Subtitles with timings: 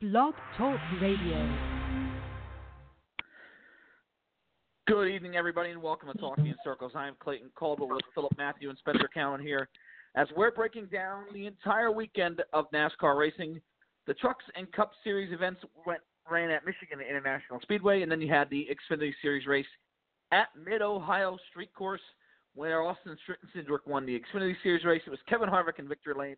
[0.00, 1.56] Blog Talk Radio.
[4.88, 6.92] Good evening, everybody, and welcome to Talking in Circles.
[6.94, 9.68] I am Clayton Caldwell with Philip Matthew and Spencer Cowan here
[10.16, 13.60] as we're breaking down the entire weekend of NASCAR racing.
[14.06, 18.32] The Trucks and Cup Series events went ran at Michigan International Speedway, and then you
[18.32, 19.66] had the Xfinity Series race
[20.32, 22.00] at Mid Ohio Street Course,
[22.54, 23.18] where Austin
[23.54, 25.02] Cindric won the Xfinity Series race.
[25.06, 26.36] It was Kevin Harvick and Victory Lane,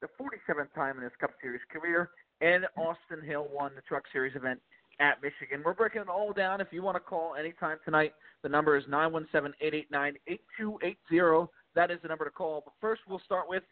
[0.00, 2.10] the 47th time in his Cup Series career,
[2.40, 4.60] and Austin Hill won the Truck Series event
[5.00, 5.62] at Michigan.
[5.64, 6.60] We're breaking it all down.
[6.60, 11.48] If you want to call anytime tonight, the number is 917-889-8280.
[11.74, 12.62] That is the number to call.
[12.64, 13.64] But first, we'll start with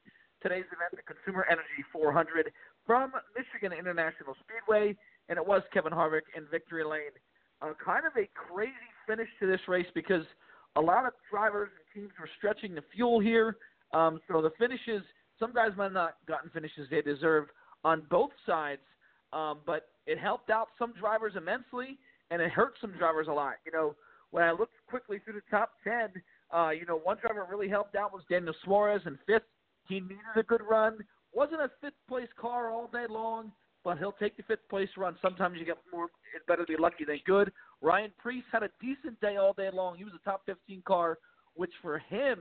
[0.42, 2.50] today's event, the Consumer Energy 400
[2.86, 4.96] from Michigan International Speedway,
[5.28, 7.12] and it was Kevin Harvick and Victory Lane.
[7.62, 8.72] Uh, kind of a crazy
[9.06, 10.24] finish to this race because
[10.76, 13.56] a lot of drivers and teams were stretching the fuel here.
[13.94, 15.02] Um, so the finishes,
[15.38, 17.46] some guys might not gotten finishes they deserve
[17.84, 18.82] on both sides,
[19.32, 21.98] um, but it helped out some drivers immensely,
[22.30, 23.54] and it hurt some drivers a lot.
[23.66, 23.94] You know,
[24.30, 26.10] when I looked quickly through the top ten,
[26.54, 29.42] uh, you know, one driver really helped out was Daniel Suarez in fifth.
[29.88, 30.98] He needed a good run.
[31.32, 35.16] Wasn't a fifth place car all day long, but he'll take the fifth place run.
[35.20, 36.06] Sometimes you get more.
[36.34, 37.52] It's better be lucky than good.
[37.82, 39.96] Ryan Preece had a decent day all day long.
[39.96, 41.18] He was a top 15 car,
[41.54, 42.38] which for him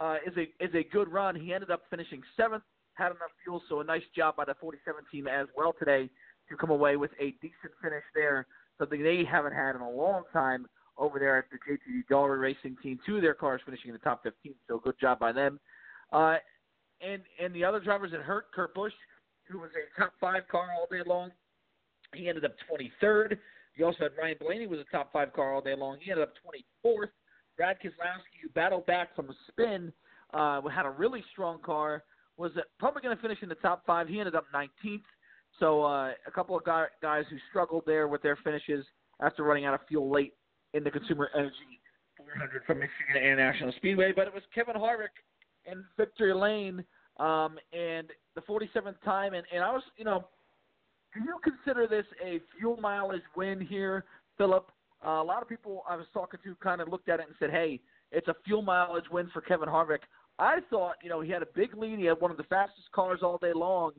[0.00, 1.34] uh, is a is a good run.
[1.34, 2.62] He ended up finishing seventh,
[2.96, 6.10] had enough fuel, so a nice job by the 47 team as well today
[6.48, 8.46] to come away with a decent finish there,
[8.78, 10.66] something they haven't had in a long time
[10.98, 12.98] over there at the JTG Daugherty Racing Team.
[13.04, 15.60] Two of their cars finishing in the top 15, so good job by them.
[16.12, 16.36] Uh,
[17.00, 18.92] and and the other drivers that hurt, Kurt Busch,
[19.50, 21.30] who was a top five car all day long,
[22.14, 23.36] he ended up 23rd.
[23.74, 25.98] You also had Ryan Blaney was a top five car all day long.
[26.00, 26.34] He ended up
[26.84, 27.10] 24th.
[27.56, 29.92] Brad Keselowski, who battled back from a spin,
[30.32, 32.02] uh, had a really strong car,
[32.36, 34.08] was probably going to finish in the top five.
[34.08, 35.02] He ended up 19th.
[35.58, 38.84] So uh, a couple of guys who struggled there with their finishes
[39.20, 40.34] after running out of fuel late
[40.74, 41.80] in the Consumer Energy
[42.18, 44.12] 400 from Michigan International Speedway.
[44.14, 45.14] But it was Kevin Harvick
[45.66, 46.84] and Victory Lane
[47.18, 49.34] um, and the 47th time.
[49.34, 50.26] And, and I was, you know,
[51.14, 54.04] do you consider this a fuel mileage win here,
[54.36, 54.70] Philip?
[55.04, 57.34] Uh, a lot of people I was talking to kind of looked at it and
[57.38, 57.80] said, hey,
[58.12, 60.00] it's a fuel mileage win for Kevin Harvick.
[60.38, 61.98] I thought, you know, he had a big lead.
[61.98, 63.92] He had one of the fastest cars all day long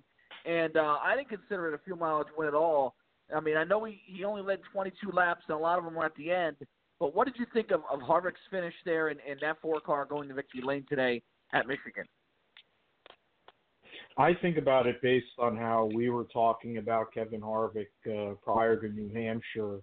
[0.47, 2.95] and uh, I didn't consider it a fuel mileage win at all.
[3.35, 5.93] I mean, I know he, he only led 22 laps, and a lot of them
[5.93, 6.55] were at the end.
[6.99, 10.05] But what did you think of, of Harvick's finish there and, and that four car
[10.05, 11.21] going to victory lane today
[11.53, 12.05] at Michigan?
[14.17, 18.77] I think about it based on how we were talking about Kevin Harvick uh, prior
[18.77, 19.81] to New Hampshire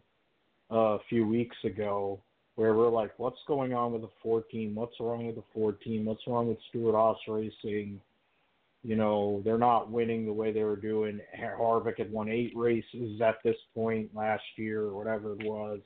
[0.72, 2.20] uh, a few weeks ago,
[2.56, 4.74] where we're like, what's going on with the 14?
[4.74, 6.04] What's wrong with the 14?
[6.04, 8.00] What's wrong with Stewart-Haas Racing?
[8.82, 11.20] You know, they're not winning the way they were doing.
[11.58, 15.80] Harvick had won eight races at this point last year or whatever it was.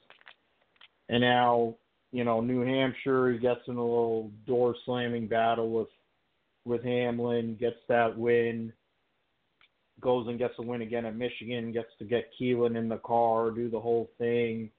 [1.09, 1.77] And now,
[2.13, 5.89] you know, New Hampshire, he gets in a little door slamming battle with
[6.65, 8.73] with Hamlin, gets that win,
[10.01, 13.51] goes and gets a win again at Michigan, gets to get Keelan in the car,
[13.51, 14.71] do the whole thing.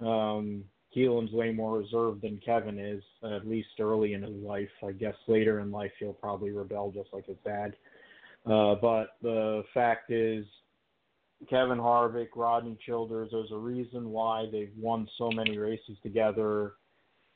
[0.00, 4.68] Um, Keelan's way more reserved than Kevin is, at least early in his life.
[4.86, 7.74] I guess later in life he'll probably rebel just like his dad.
[8.44, 10.44] Uh, but the fact is,
[11.48, 16.74] Kevin Harvick, Rodney Childers, there's a reason why they've won so many races together,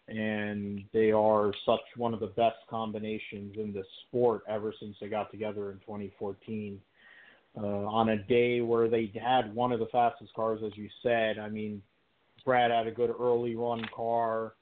[0.09, 5.09] and they are such one of the best combinations in the sport ever since they
[5.09, 6.81] got together in 2014.
[7.59, 11.39] Uh, on a day where they had one of the fastest cars, as you said,
[11.39, 11.83] I mean,
[12.47, 14.55] Brad had a good early run car,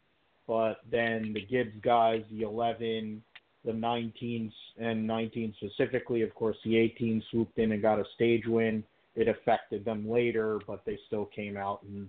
[0.48, 3.22] but then the Gibbs guys, the 11,
[3.64, 8.46] the 19s, and 19 specifically, of course, the 18 swooped in and got a stage
[8.46, 8.82] win.
[9.14, 12.08] It affected them later, but they still came out and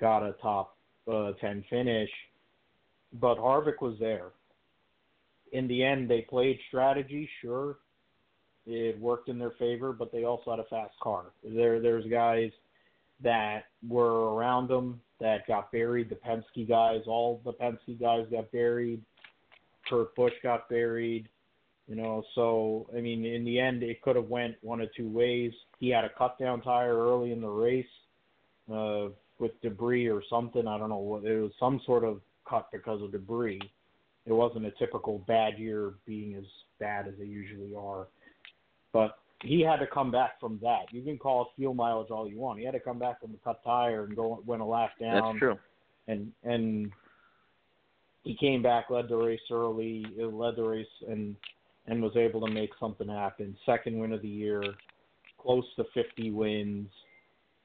[0.00, 0.76] got a top
[1.12, 2.10] uh, 10 finish.
[3.20, 4.28] But Harvick was there.
[5.52, 7.78] In the end, they played strategy, sure.
[8.66, 11.24] It worked in their favor, but they also had a fast car.
[11.42, 12.50] There, there's guys
[13.22, 16.10] that were around them that got buried.
[16.10, 19.02] The Penske guys, all the Penske guys got buried.
[19.88, 21.28] Kurt Busch got buried.
[21.88, 25.08] You know, so I mean, in the end, it could have went one of two
[25.08, 25.52] ways.
[25.78, 27.86] He had a cut down tire early in the race
[28.70, 30.66] uh, with debris or something.
[30.66, 31.52] I don't know what it was.
[31.58, 33.60] Some sort of cut because of debris.
[34.26, 36.44] It wasn't a typical bad year being as
[36.78, 38.08] bad as they usually are.
[38.92, 40.86] But he had to come back from that.
[40.90, 42.58] You can call it fuel mileage all you want.
[42.58, 45.34] He had to come back from the cut tire and go went a lap down.
[45.34, 45.58] That's true.
[46.08, 46.90] And and
[48.24, 51.36] he came back, led the race early, led the race, and
[51.86, 53.56] and was able to make something happen.
[53.64, 54.62] Second win of the year,
[55.38, 56.88] close to 50 wins,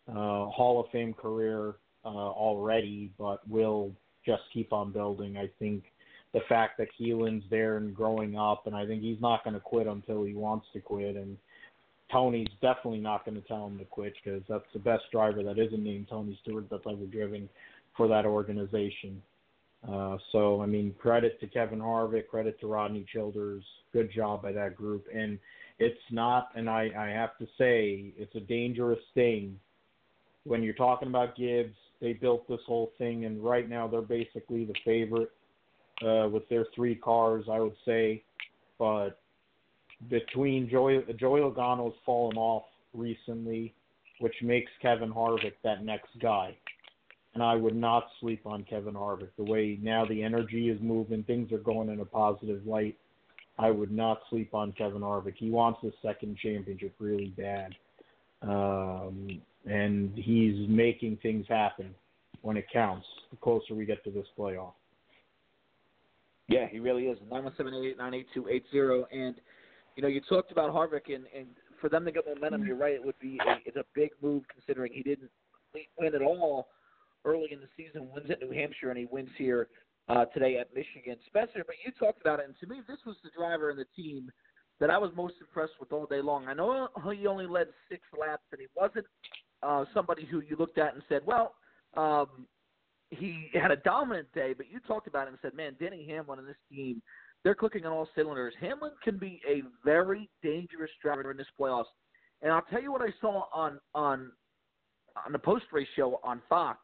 [0.08, 3.92] uh, Hall of Fame career uh, already, but will
[4.26, 5.38] just keep on building.
[5.38, 5.84] I think
[6.34, 9.60] the fact that Keelan's there and growing up, and I think he's not going to
[9.60, 11.16] quit until he wants to quit.
[11.16, 11.38] And
[12.14, 15.58] Tony's definitely not going to tell him to quit because that's the best driver that
[15.58, 17.50] isn't named Tony Stewart that's ever driven
[17.98, 19.22] for that organization.
[19.92, 23.64] Uh, so, I mean, credit to Kevin Harvick, credit to Rodney Childers.
[23.92, 25.08] Good job by that group.
[25.14, 25.40] And
[25.80, 29.60] it's not, and I, I have to say, it's a dangerous thing
[30.46, 31.76] when you're talking about Gibbs.
[32.00, 35.32] They built this whole thing, and right now they're basically the favorite
[36.06, 38.24] uh, with their three cars, I would say.
[38.78, 39.20] But
[40.10, 42.64] between Joey, Joey Logano's fallen off
[42.94, 43.74] recently,
[44.20, 46.56] which makes Kevin Harvick that next guy.
[47.34, 49.30] And I would not sleep on Kevin Harvick.
[49.38, 52.96] The way now the energy is moving, things are going in a positive light.
[53.58, 55.36] I would not sleep on Kevin Harvick.
[55.38, 57.76] He wants the second championship really bad.
[58.42, 61.96] Um, and he's making things happen
[62.42, 64.74] when it counts the closer we get to this playoff.
[66.50, 67.18] Yeah, he really is.
[67.32, 69.08] Nine one seven eight eight nine eight two eight zero.
[69.12, 69.36] And
[69.96, 71.48] you know, you talked about Harvick, and and
[71.80, 72.94] for them to get momentum, you're right.
[72.94, 75.30] It would be a, it's a big move considering he didn't
[76.00, 76.68] win at all
[77.26, 78.10] early in the season.
[78.14, 79.68] Wins at New Hampshire, and he wins here
[80.10, 81.18] uh, today at Michigan.
[81.28, 83.86] Spencer, but you talked about it, and to me, this was the driver and the
[83.96, 84.32] team
[84.80, 86.48] that I was most impressed with all day long.
[86.48, 89.06] I know he only led six laps, and he wasn't
[89.62, 91.56] uh, somebody who you looked at and said, well.
[91.96, 92.48] Um,
[93.10, 96.40] he had a dominant day, but you talked about it and said, man, Denny Hamlin
[96.40, 97.00] and this team,
[97.44, 98.54] they're clicking on all cylinders.
[98.60, 101.86] Hamlin can be a very dangerous driver in this playoffs.
[102.42, 104.32] And I'll tell you what I saw on on
[105.26, 106.80] on the post race show on Fox.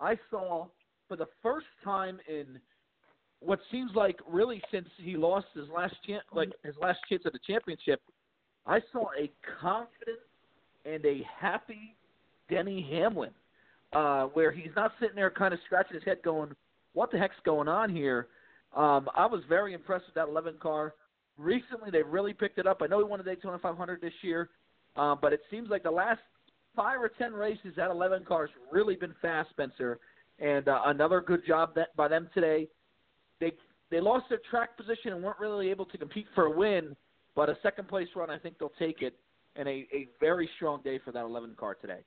[0.00, 0.66] I saw
[1.08, 2.58] for the first time in
[3.40, 7.32] what seems like really since he lost his last chance, like his last chance at
[7.32, 8.00] the championship.
[8.66, 9.30] I saw a
[9.60, 10.18] confident
[10.84, 11.96] and a happy
[12.48, 13.30] Denny Hamlin
[13.92, 16.50] uh, where he's not sitting there kind of scratching his head going,
[16.92, 18.28] what the heck's going on here?
[18.74, 20.94] Um, I was very impressed with that 11 car.
[21.38, 22.80] Recently, they really picked it up.
[22.82, 24.50] I know he won the Daytona 500 this year,
[24.96, 26.20] uh, but it seems like the last
[26.74, 29.98] five or ten races, that 11 car's really been fast, Spencer.
[30.38, 32.68] And uh, another good job that, by them today.
[33.40, 33.52] They
[33.90, 36.96] they lost their track position and weren't really able to compete for a win,
[37.34, 39.14] but a second place run, I think they'll take it.
[39.54, 42.00] And a, a very strong day for that 11 car today.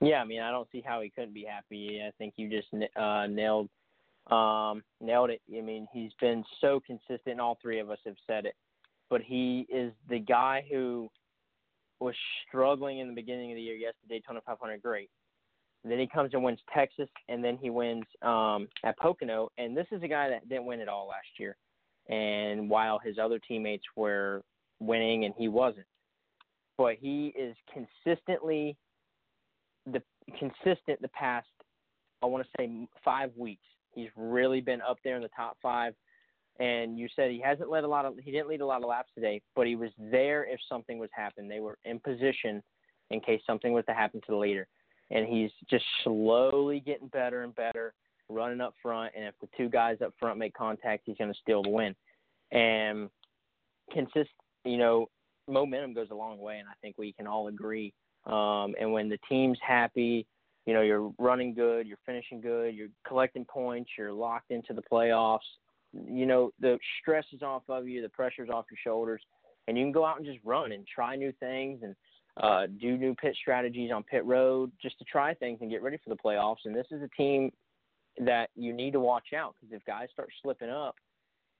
[0.00, 2.00] Yeah, I mean, I don't see how he couldn't be happy.
[2.06, 3.68] I think you just uh, nailed
[4.30, 5.40] um, nailed it.
[5.56, 7.40] I mean, he's been so consistent.
[7.40, 8.54] All three of us have said it,
[9.10, 11.08] but he is the guy who
[12.00, 12.14] was
[12.46, 13.76] struggling in the beginning of the year.
[13.76, 15.10] Yes, the Daytona 500, great.
[15.84, 19.50] then he comes and wins Texas, and then he wins um, at Pocono.
[19.58, 21.56] And this is a guy that didn't win it all last year.
[22.08, 24.42] And while his other teammates were
[24.80, 25.86] winning and he wasn't,
[26.76, 28.76] but he is consistently
[29.86, 30.02] the
[30.38, 31.46] consistent the past
[32.22, 33.62] I want to say five weeks.
[33.96, 35.94] He's really been up there in the top five.
[36.60, 38.88] And you said he hasn't led a lot of he didn't lead a lot of
[38.88, 41.48] laps today, but he was there if something was happening.
[41.48, 42.62] They were in position
[43.10, 44.68] in case something was to happen to the leader.
[45.10, 47.92] And he's just slowly getting better and better,
[48.28, 49.12] running up front.
[49.16, 51.94] And if the two guys up front make contact, he's going to steal the win.
[52.52, 53.10] And
[53.92, 54.30] consist,
[54.64, 55.06] you know,
[55.46, 57.92] momentum goes a long way, and I think we can all agree
[58.26, 60.26] um, and when the team's happy,
[60.66, 64.82] you know, you're running good, you're finishing good, you're collecting points, you're locked into the
[64.82, 65.38] playoffs.
[65.92, 69.22] You know, the stress is off of you, the pressure's off your shoulders,
[69.68, 71.94] and you can go out and just run and try new things and
[72.42, 75.98] uh, do new pit strategies on pit road just to try things and get ready
[76.02, 76.64] for the playoffs.
[76.64, 77.50] And this is a team
[78.18, 80.96] that you need to watch out because if guys start slipping up,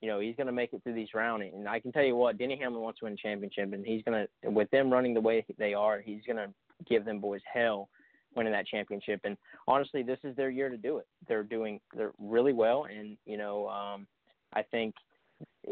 [0.02, 1.44] you know, he's going to make it through these rounds.
[1.54, 4.02] And I can tell you what, Denny Hamlin wants to win a championship, and he's
[4.02, 6.52] going to, with them running the way they are, he's going to
[6.86, 7.88] give them boys hell
[8.36, 9.20] winning that championship.
[9.24, 11.06] And honestly, this is their year to do it.
[11.28, 14.06] They're doing, they're really well, and you know, um,
[14.52, 14.94] I think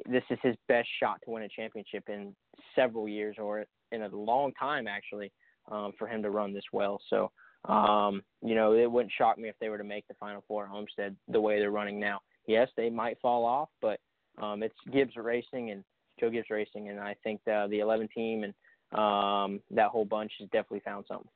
[0.07, 2.35] this is his best shot to win a championship in
[2.75, 5.31] several years, or in a long time actually,
[5.71, 7.01] um, for him to run this well.
[7.11, 7.31] So.
[7.67, 10.65] Um, you know, it wouldn't shock me if they were to make the Final Four
[10.65, 12.21] at Homestead the way they're running now.
[12.47, 14.01] Yes, they might fall off, but
[14.37, 15.83] um, it's Gibbs Racing and
[16.21, 18.53] Joe Gibbs Racing, and I think the, the 11 team and
[18.93, 21.29] um, that whole bunch has definitely found something.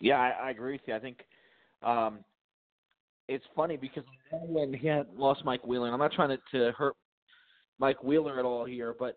[0.00, 0.94] Yeah, I, I agree with you.
[0.94, 1.18] I think
[1.82, 2.18] um,
[3.28, 6.94] it's funny because when he had lost Mike Wheeler, I'm not trying to, to hurt
[7.78, 9.16] Mike Wheeler at all here, but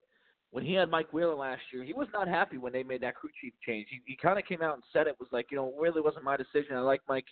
[0.52, 3.16] when he had Mike Wheeler last year, he was not happy when they made that
[3.16, 3.88] crew chief change.
[3.90, 6.02] He, he kind of came out and said it was like, you know, it really
[6.02, 6.76] wasn't my decision.
[6.76, 7.26] I like Mike.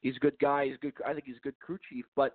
[0.00, 0.66] He's a good guy.
[0.66, 0.92] He's good.
[1.06, 2.34] I think he's a good crew chief, but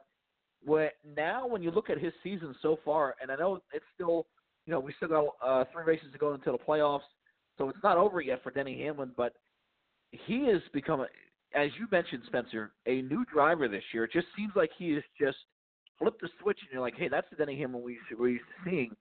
[0.65, 4.25] when now when you look at his season so far, and I know it's still
[4.65, 7.01] you know, we still got uh, three races to go until the playoffs,
[7.57, 9.11] so it's not over yet for Denny Hamlin.
[9.15, 9.33] But
[10.27, 11.05] he has become,
[11.55, 14.05] as you mentioned, Spencer, a new driver this year.
[14.05, 15.37] It just seems like he has just
[15.99, 18.69] flipped the switch, and you're like, hey, that's the Denny Hamlin we we're used to
[18.69, 18.95] seeing.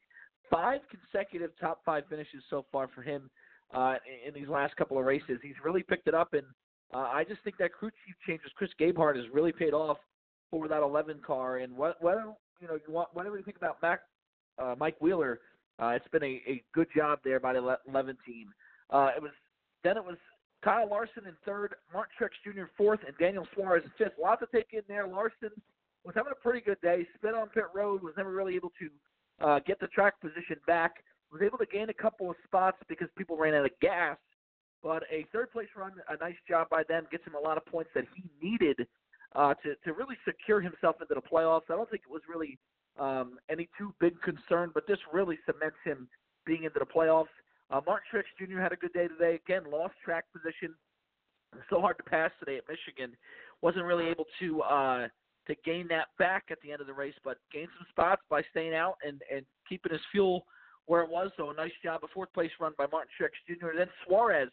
[0.51, 3.31] Five consecutive top five finishes so far for him
[3.75, 5.39] uh, in these last couple of races.
[5.43, 6.45] He's really picked it up, and
[6.95, 9.99] uh, I just think that crew chief change with Chris Gabehart has really paid off
[10.51, 11.59] for that 11 car.
[11.59, 12.25] And what, whether
[12.61, 14.01] you know you want whatever you think about Mac,
[14.59, 15.41] uh, Mike Wheeler,
[15.79, 18.49] uh, it's been a, a good job there by the 11 team.
[18.91, 19.33] Uh, it was
[19.83, 20.19] then it was
[20.63, 22.65] Kyle Larson in third, Martin Truex Jr.
[22.77, 24.19] fourth, and Daniel Suarez in fifth.
[24.19, 25.07] A lot to take in there.
[25.07, 25.51] Larson
[26.05, 27.07] was having a pretty good day.
[27.17, 31.05] Spin on pit road, was never really able to uh, get the track position back.
[31.33, 34.19] Was able to gain a couple of spots because people ran out of gas.
[34.83, 37.65] But a third place run, a nice job by them, gets him a lot of
[37.65, 38.87] points that he needed
[39.35, 41.71] uh, to to really secure himself into the playoffs.
[41.71, 42.59] I don't think it was really
[42.99, 46.09] um, any too big concern, but this really cements him
[46.45, 47.33] being into the playoffs.
[47.73, 48.61] Uh, Martin Truex Jr.
[48.61, 49.41] had a good day today.
[49.47, 50.75] Again, lost track position.
[51.71, 53.17] So hard to pass today at Michigan.
[53.63, 55.09] Wasn't really able to uh,
[55.47, 58.43] to gain that back at the end of the race, but gained some spots by
[58.51, 60.45] staying out and and keeping his fuel
[60.87, 61.31] where it was.
[61.37, 63.69] So a nice job, a fourth place run by Martin Truex Jr.
[63.69, 64.51] And then Suarez,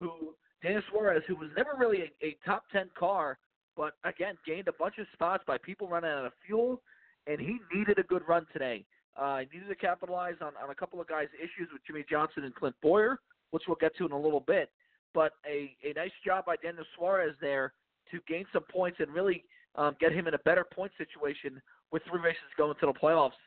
[0.00, 3.38] who Daniel Suarez, who was never really a, a top ten car,
[3.76, 6.82] but again gained a bunch of spots by people running out of fuel,
[7.28, 8.84] and he needed a good run today.
[9.18, 12.44] Uh, he needed to capitalize on, on a couple of guys' issues with Jimmie Johnson
[12.44, 13.18] and Clint Bowyer,
[13.50, 14.70] which we'll get to in a little bit.
[15.14, 17.72] But a, a nice job by Daniel Suarez there
[18.10, 19.44] to gain some points and really
[19.74, 21.60] um, get him in a better point situation
[21.92, 23.38] with three races going to the playoffs.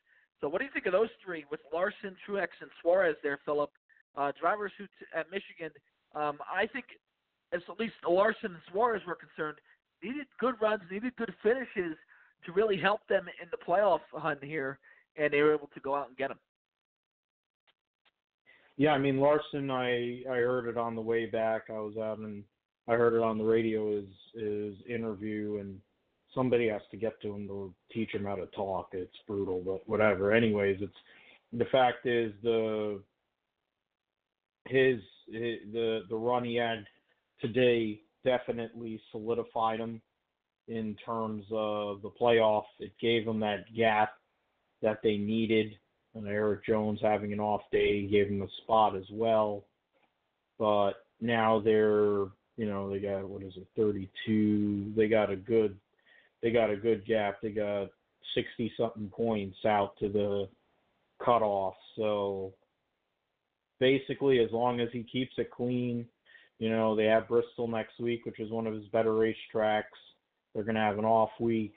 [0.41, 3.69] So, what do you think of those three with Larson, Truex, and Suarez there, Philip?
[4.17, 5.71] Uh, drivers who t- at Michigan,
[6.15, 6.85] um, I think,
[7.53, 9.57] as at least Larson and Suarez were concerned,
[10.01, 11.95] needed good runs, needed good finishes
[12.45, 14.79] to really help them in the playoff hunt here,
[15.17, 16.39] and they were able to go out and get him.
[18.77, 21.63] Yeah, I mean Larson, I I heard it on the way back.
[21.69, 22.43] I was out and
[22.87, 23.97] I heard it on the radio.
[23.97, 25.79] His his interview, and
[26.33, 28.89] somebody has to get to him to teach him how to talk.
[28.93, 30.31] It's brutal, but whatever.
[30.31, 30.93] Anyways, it's
[31.51, 33.01] the fact is the
[34.65, 36.85] his, his the the run he had
[37.41, 40.01] today definitely solidified him
[40.67, 42.65] in terms of the playoff.
[42.79, 44.13] It gave them that gap
[44.81, 45.73] that they needed.
[46.15, 49.63] And Erik Jones having an off day gave him a spot as well.
[50.57, 52.25] But now they're,
[52.57, 54.93] you know, they got what is it, 32.
[54.95, 55.77] They got a good,
[56.41, 57.37] they got a good gap.
[57.41, 57.89] They got
[58.35, 60.49] 60 something points out to the
[61.23, 61.75] cutoff.
[61.95, 62.53] So
[63.79, 66.05] basically, as long as he keeps it clean,
[66.59, 69.83] you know, they have Bristol next week, which is one of his better racetracks.
[70.53, 71.73] They're going to have an off week,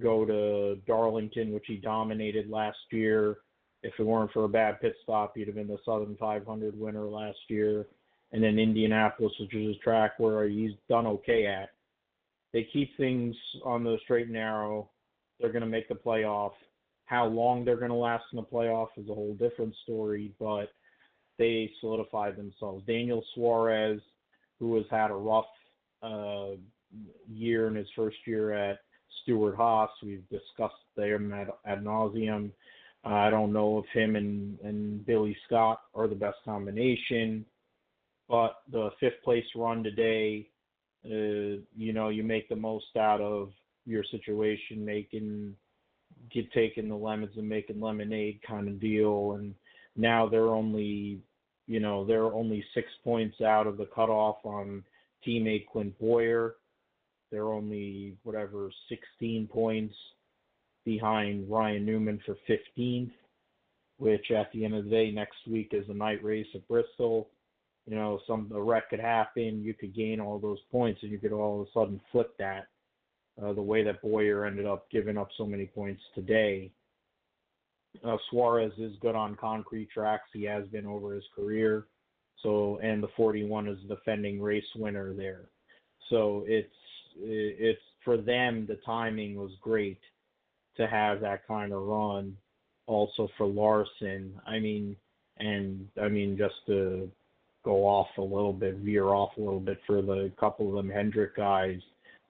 [0.00, 3.38] go to Darlington, which he dominated last year.
[3.82, 7.04] If it weren't for a bad pit stop, he'd have been the Southern 500 winner
[7.04, 7.86] last year.
[8.32, 11.70] And then Indianapolis, which is a track where he's done okay at.
[12.52, 13.34] They keep things
[13.64, 14.90] on the straight and narrow.
[15.40, 16.52] They're going to make the playoff.
[17.06, 20.68] How long they're going to last in the playoff is a whole different story, but
[21.38, 22.84] they solidified themselves.
[22.86, 24.00] Daniel Suarez,
[24.58, 25.46] who has had a rough
[26.02, 26.56] uh,
[27.30, 28.78] year in his first year at
[29.22, 29.90] Stewart Haas.
[30.02, 32.50] We've discussed them ad, ad nauseum.
[33.04, 37.44] Uh, I don't know if him and, and Billy Scott are the best combination,
[38.28, 40.48] but the fifth place run today,
[41.04, 43.50] uh, you know, you make the most out of
[43.84, 45.56] your situation, making
[46.30, 49.32] get taking the lemons and making lemonade kind of deal.
[49.32, 49.54] And
[49.96, 51.20] now they're only,
[51.66, 54.84] you know, they're only six points out of the cutoff on
[55.26, 56.54] teammate Clint Bowyer.
[57.32, 59.94] They're only whatever 16 points
[60.84, 63.10] behind Ryan Newman for 15th,
[63.96, 67.30] which at the end of the day next week is a night race at Bristol.
[67.86, 69.62] You know, some a wreck could happen.
[69.64, 72.68] You could gain all those points, and you could all of a sudden flip that.
[73.42, 76.70] Uh, the way that Bowyer ended up giving up so many points today.
[78.04, 80.28] Uh, Suarez is good on concrete tracks.
[80.34, 81.86] He has been over his career.
[82.42, 85.48] So, and the 41 is the defending race winner there.
[86.10, 86.68] So it's
[87.18, 89.98] it's for them the timing was great
[90.76, 92.36] to have that kind of run.
[92.86, 94.96] Also for Larson, I mean,
[95.38, 97.10] and I mean just to
[97.64, 100.90] go off a little bit, veer off a little bit for the couple of them
[100.90, 101.80] Hendrick guys,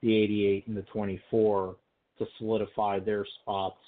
[0.02, 1.76] the 88 and the 24,
[2.18, 3.78] to solidify their spots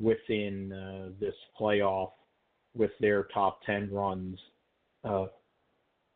[0.00, 2.10] within uh, this playoff
[2.76, 4.38] with their top 10 runs.
[5.04, 5.26] Uh,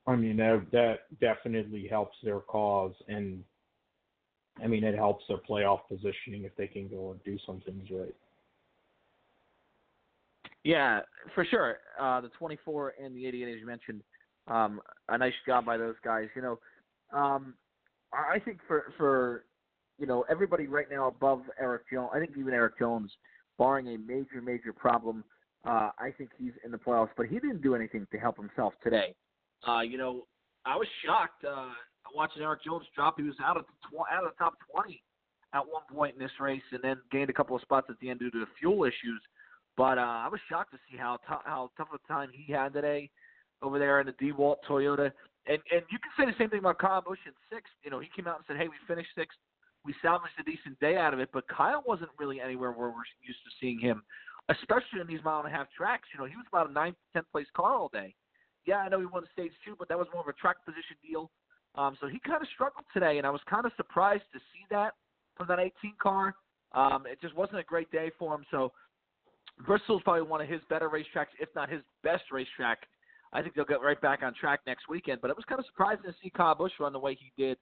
[0.07, 3.45] I mean, that, that definitely helps their cause and
[4.63, 7.89] I mean, it helps their playoff positioning if they can go and do some things
[7.91, 8.15] right.
[10.65, 11.01] Yeah,
[11.35, 11.79] for sure.
[12.01, 14.03] Uh, the 24 and the 88, as you mentioned,
[14.49, 16.29] um, a nice job by those guys.
[16.35, 16.59] You know,
[17.13, 17.55] um,
[18.13, 19.45] I think for for
[19.99, 22.11] you know everybody right now above Erik Jones.
[22.15, 23.11] I think even Erik Jones,
[23.57, 25.25] barring a major major problem,
[25.65, 27.11] uh, I think he's in the playoffs.
[27.17, 29.15] But he didn't do anything to help himself today.
[29.67, 30.27] Uh, you know,
[30.65, 31.71] I was shocked uh,
[32.15, 33.17] watching Erik Jones drop.
[33.17, 35.03] He was out of the tw- out of the top 20
[35.55, 38.11] at one point in this race, and then gained a couple of spots at the
[38.11, 39.23] end due to the fuel issues.
[39.77, 42.73] But uh, I was shocked to see how t- how tough a time he had
[42.73, 43.11] today
[43.63, 45.13] over there in the DeWalt Toyota.
[45.47, 47.73] And and you can say the same thing about Kyle Busch in sixth.
[47.83, 49.39] You know, he came out and said, "Hey, we finished sixth.
[49.85, 53.09] We salvaged a decent day out of it." But Kyle wasn't really anywhere where we're
[53.23, 54.03] used to seeing him,
[54.49, 56.09] especially in these mile and a half tracks.
[56.13, 58.15] You know, he was about a ninth, tenth place car all day.
[58.67, 60.97] Yeah, I know he won stage two, but that was more of a track position
[61.01, 61.31] deal.
[61.75, 64.65] Um, so he kind of struggled today, and I was kind of surprised to see
[64.71, 64.95] that
[65.37, 65.73] from that 18
[66.03, 66.35] car.
[66.73, 68.45] Um, it just wasn't a great day for him.
[68.51, 68.73] So
[69.65, 72.81] Bristol's probably one of his better racetracks, if not his best racetrack
[73.33, 75.21] I think they'll get right back on track next weekend.
[75.21, 77.59] But it was kind of surprising to see Kyle Busch run the way he did.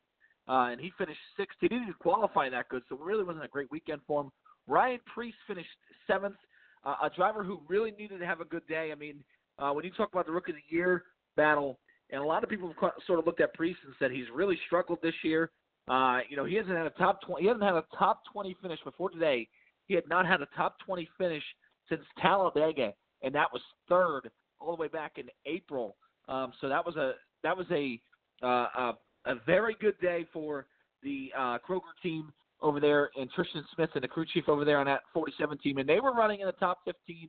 [0.49, 1.59] Uh, and he finished sixth.
[1.61, 4.31] He didn't even qualify that good, so it really wasn't a great weekend for him.
[4.69, 5.69] Ryan Preece finished
[6.07, 6.37] seventh,
[6.85, 8.91] uh, a driver who really needed to have a good day.
[8.93, 9.25] I mean,
[9.59, 11.03] uh, when you talk about the Rookie of the Year
[11.37, 11.79] battle,
[12.11, 14.59] and a lot of people have sort of looked at Preece and said he's really
[14.67, 15.51] struggled this year.
[15.89, 17.43] Uh, you know, he hasn't had a top twenty.
[17.43, 19.49] He hasn't had a top twenty finish before today.
[19.87, 21.43] He had not had a top twenty finish
[21.89, 25.97] since Talladega, and that was third all the way back in April.
[26.29, 28.01] Um, so that was a that was a
[28.43, 28.93] uh, a,
[29.27, 30.67] a very good day for
[31.03, 32.33] the uh, Kroger team
[32.63, 35.79] over there, and Tristan Smith and the crew chief over there on that 47 team,
[35.79, 37.29] and they were running in the top 15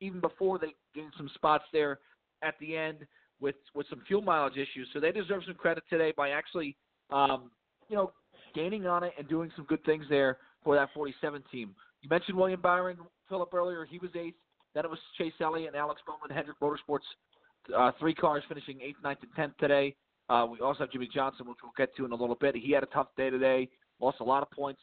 [0.00, 1.98] even before they gained some spots there
[2.42, 2.98] at the end
[3.40, 4.88] with with some fuel mileage issues.
[4.92, 6.76] So they deserve some credit today by actually,
[7.10, 7.50] um,
[7.88, 8.12] you know,
[8.54, 11.74] gaining on it and doing some good things there for that 47 team.
[12.02, 13.84] You mentioned William Byron, Philip earlier.
[13.84, 14.36] He was eighth.
[14.74, 17.06] Then it was Chase Elliott and Alex Bowman, Hendrick Motorsports,
[17.76, 19.94] uh, three cars finishing eighth, ninth, and tenth today.
[20.28, 22.54] Uh, we also have Jimmie Johnson, which we'll get to in a little bit.
[22.54, 24.80] He had a tough day today, lost a lot of points,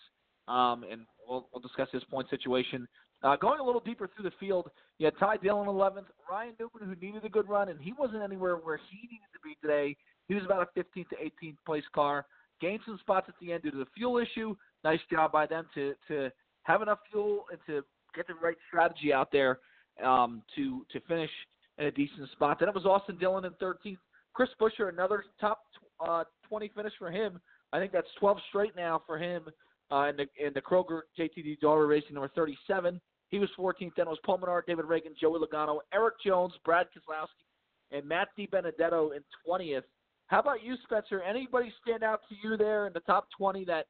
[0.47, 2.87] um, and we'll, we'll discuss his point situation.
[3.23, 6.95] Uh, going a little deeper through the field, you had Ty Dillon 11th, Ryan Newman,
[6.95, 9.95] who needed a good run, and he wasn't anywhere where he needed to be today.
[10.27, 12.25] He was about a 15th to 18th place car.
[12.61, 14.55] Gained some spots at the end due to the fuel issue.
[14.83, 16.31] Nice job by them to to
[16.63, 17.83] have enough fuel and to
[18.15, 19.59] get the right strategy out there
[20.03, 21.29] um, to to finish
[21.77, 22.59] in a decent spot.
[22.59, 23.97] Then it was Austin Dillon in 13th.
[24.33, 25.63] Chris Buescher, another top
[26.05, 27.41] uh, 20 finish for him.
[27.73, 29.45] I think that's 12 straight now for him
[29.91, 32.99] uh, in the in the Kroger JTG Daugherty Racing number 37.
[33.29, 33.91] He was 14th.
[33.97, 37.45] Then it was Paul Menard, David Ragan, Joey Logano, Erik Jones, Brad Keselowski,
[37.91, 39.83] and Matt DiBenedetto in 20th.
[40.27, 41.21] How about you, Spencer?
[41.21, 43.87] Anybody stand out to you there in the top 20 that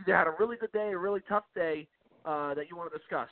[0.00, 1.86] either had a really good day or a really tough day
[2.24, 3.28] uh, that you want to discuss?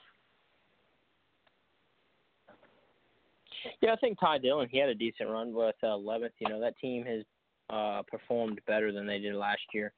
[3.80, 6.30] Yeah, I think Ty Dillon he had a decent run with uh, 11th.
[6.38, 7.22] You know that team has
[7.70, 9.92] uh, performed better than they did last year.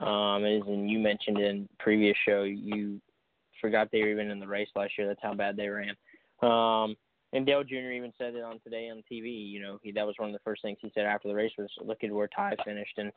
[0.00, 3.00] Um, as and you mentioned in previous show, you
[3.60, 5.06] forgot they were even in the race last year.
[5.06, 5.94] That's how bad they ran.
[6.42, 6.96] Um,
[7.32, 7.92] and Dale Jr.
[7.92, 9.48] even said it on today on TV.
[9.50, 11.52] You know, he that was one of the first things he said after the race
[11.58, 13.12] was, "Look at where Ty finished." And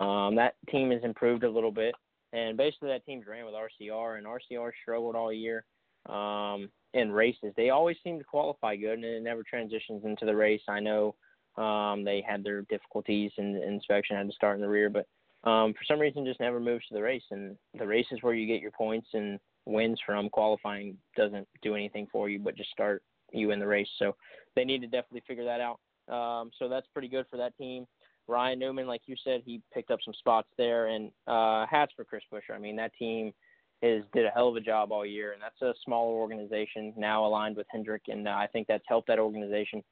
[0.00, 1.94] um, that team has improved a little bit.
[2.32, 5.64] And basically, that team's ran with RCR, and RCR struggled all year
[6.08, 7.52] um, in races.
[7.56, 10.60] They always seem to qualify good, and it never transitions into the race.
[10.68, 11.14] I know
[11.56, 15.06] um, they had their difficulties in the inspection, had to start in the rear, but
[15.44, 17.22] um, for some reason, just never moves to the race.
[17.30, 20.28] And the race is where you get your points and wins from.
[20.30, 23.88] Qualifying doesn't do anything for you, but just start you in the race.
[23.98, 24.16] So
[24.56, 25.78] they need to definitely figure that out.
[26.12, 27.86] Um, so that's pretty good for that team.
[28.26, 32.04] Ryan Newman, like you said, he picked up some spots there, and uh, hats for
[32.04, 32.54] Chris Buescher.
[32.54, 33.32] I mean, that team
[33.80, 37.24] is did a hell of a job all year, and that's a smaller organization now
[37.24, 39.82] aligned with Hendrick, and uh, I think that's helped that organization.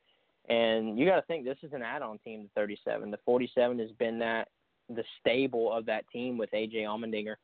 [0.48, 3.10] And you got to think this is an add-on team to 37.
[3.10, 4.48] The 47 has been that
[4.88, 7.36] the stable of that team with AJ Allmendinger.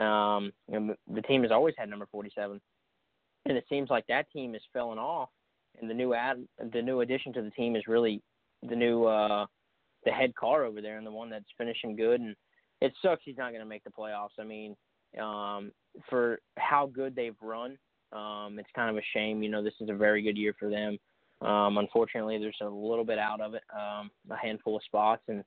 [0.00, 2.60] Um, the team has always had number 47,
[3.46, 5.30] and it seems like that team is falling off.
[5.80, 8.22] And the new ad, the new addition to the team is really
[8.66, 9.46] the new uh,
[10.04, 12.20] the head car over there, and the one that's finishing good.
[12.20, 12.34] And
[12.80, 14.38] it sucks he's not going to make the playoffs.
[14.38, 14.74] I mean,
[15.20, 15.72] um,
[16.08, 17.76] for how good they've run.
[18.12, 19.42] Um, it's kind of a shame.
[19.42, 20.98] You know, this is a very good year for them.
[21.42, 25.44] Um, unfortunately, there's a little bit out of it, um, a handful of spots, and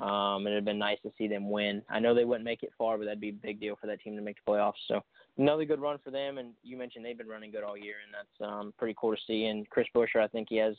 [0.00, 1.82] um, it'd have been nice to see them win.
[1.90, 4.00] I know they wouldn't make it far, but that'd be a big deal for that
[4.00, 4.72] team to make the playoffs.
[4.88, 5.02] So
[5.36, 6.38] another good run for them.
[6.38, 9.20] And you mentioned they've been running good all year, and that's um, pretty cool to
[9.26, 9.44] see.
[9.44, 10.74] And Chris Buescher, I think he has.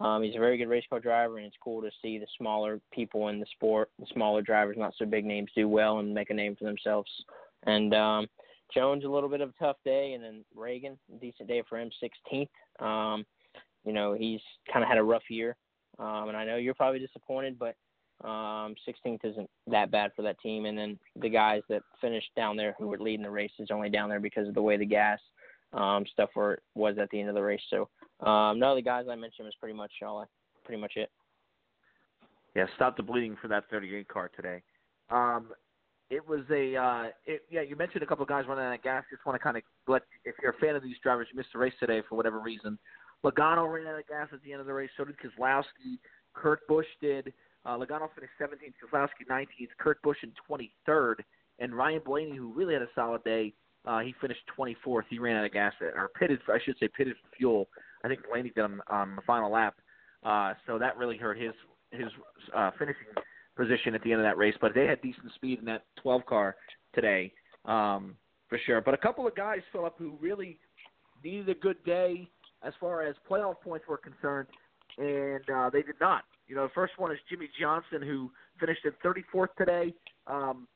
[0.00, 2.80] Um, he's a very good race car driver, and it's cool to see the smaller
[2.92, 6.30] people in the sport, the smaller drivers, not so big names, do well and make
[6.30, 7.08] a name for themselves.
[7.64, 8.26] And um,
[8.74, 11.90] Jones a little bit of a tough day, and then Ragan decent day for him,
[12.02, 12.48] 16th.
[12.84, 13.24] Um,
[13.84, 14.40] you know, he's
[14.72, 15.54] kind of had a rough year,
[16.00, 17.76] um, and I know you're probably disappointed, but
[18.24, 20.64] um, 16th isn't that bad for that team.
[20.64, 23.90] And then the guys that finished down there who were leading the race is only
[23.90, 25.18] down there because of the way the gas
[25.72, 27.60] um, stuff were, was at the end of the race.
[27.68, 27.88] So
[28.26, 30.26] um, no, the guys I mentioned was pretty much all,
[30.64, 31.10] pretty much it.
[32.56, 34.62] Yeah, stop the bleeding for that 38 car today.
[35.10, 35.48] Um,
[36.10, 37.62] it was a uh, it, yeah.
[37.62, 39.04] You mentioned a couple of guys running out of gas.
[39.10, 41.48] Just want to kind of let if you're a fan of these drivers, you missed
[41.52, 42.78] the race today for whatever reason.
[43.24, 44.90] Logano ran out of gas at the end of the race.
[44.96, 45.98] So did Keselowski.
[46.34, 47.32] Kurt Busch did.
[47.66, 51.16] Uh, Logano finished 17th, Keselowski 19th, Kurt Busch in 23rd,
[51.58, 53.54] and Ryan Blaney, who really had a solid day,
[53.86, 55.02] uh, he finished 24th.
[55.10, 57.68] He ran out of gas or pitted, I should say, pitted for fuel.
[58.04, 59.74] I think Blaney did on, on the final lap,
[60.24, 61.52] uh, so that really hurt his
[61.90, 62.08] his
[62.54, 63.06] uh, finishing
[63.56, 64.54] position at the end of that race.
[64.60, 66.56] But they had decent speed in that 12 car
[66.94, 67.32] today,
[67.66, 68.16] um,
[68.48, 68.80] for sure.
[68.80, 70.58] But a couple of guys, Philip, who really
[71.22, 72.28] needed a good day
[72.62, 74.48] as far as playoff points were concerned,
[74.98, 76.24] and uh, they did not.
[76.46, 78.30] You know, the first one is Jimmie Johnson, who
[78.60, 79.94] finished at 34th today,
[80.26, 80.66] um,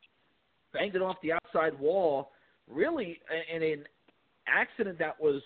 [0.73, 2.31] banged it off the outside wall,
[2.69, 3.19] really
[3.55, 3.85] in an
[4.47, 5.43] accident that was,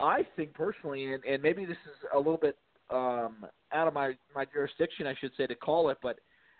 [0.00, 2.56] I think personally, and, and maybe this is a little bit
[2.90, 6.18] um, out of my my jurisdiction, I should say, to call it, but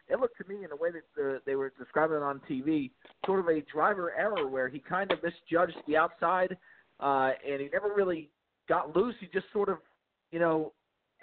[0.09, 2.91] it looked to me in the way that the, they were describing it on TV,
[3.25, 6.57] sort of a driver error where he kind of misjudged the outside,
[7.01, 8.29] uh, and he never really
[8.69, 9.15] got loose.
[9.21, 9.79] He just sort of,
[10.31, 10.73] you know,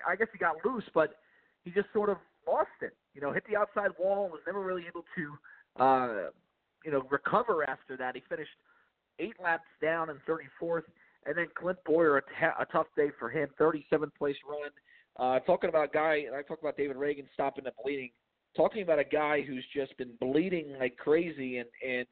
[0.07, 1.15] I guess he got loose, but
[1.63, 2.95] he just sort of lost it.
[3.13, 6.29] You know, hit the outside wall, and was never really able to, uh,
[6.85, 8.15] you know, recover after that.
[8.15, 8.51] He finished
[9.19, 10.83] eight laps down in 34th,
[11.25, 12.27] and then Clint Bowyer, a, t-
[12.59, 14.71] a tough day for him, 37th place run.
[15.19, 18.11] Uh, talking about a guy, and I talk about David Ragan stopping the bleeding.
[18.55, 22.05] Talking about a guy who's just been bleeding like crazy and and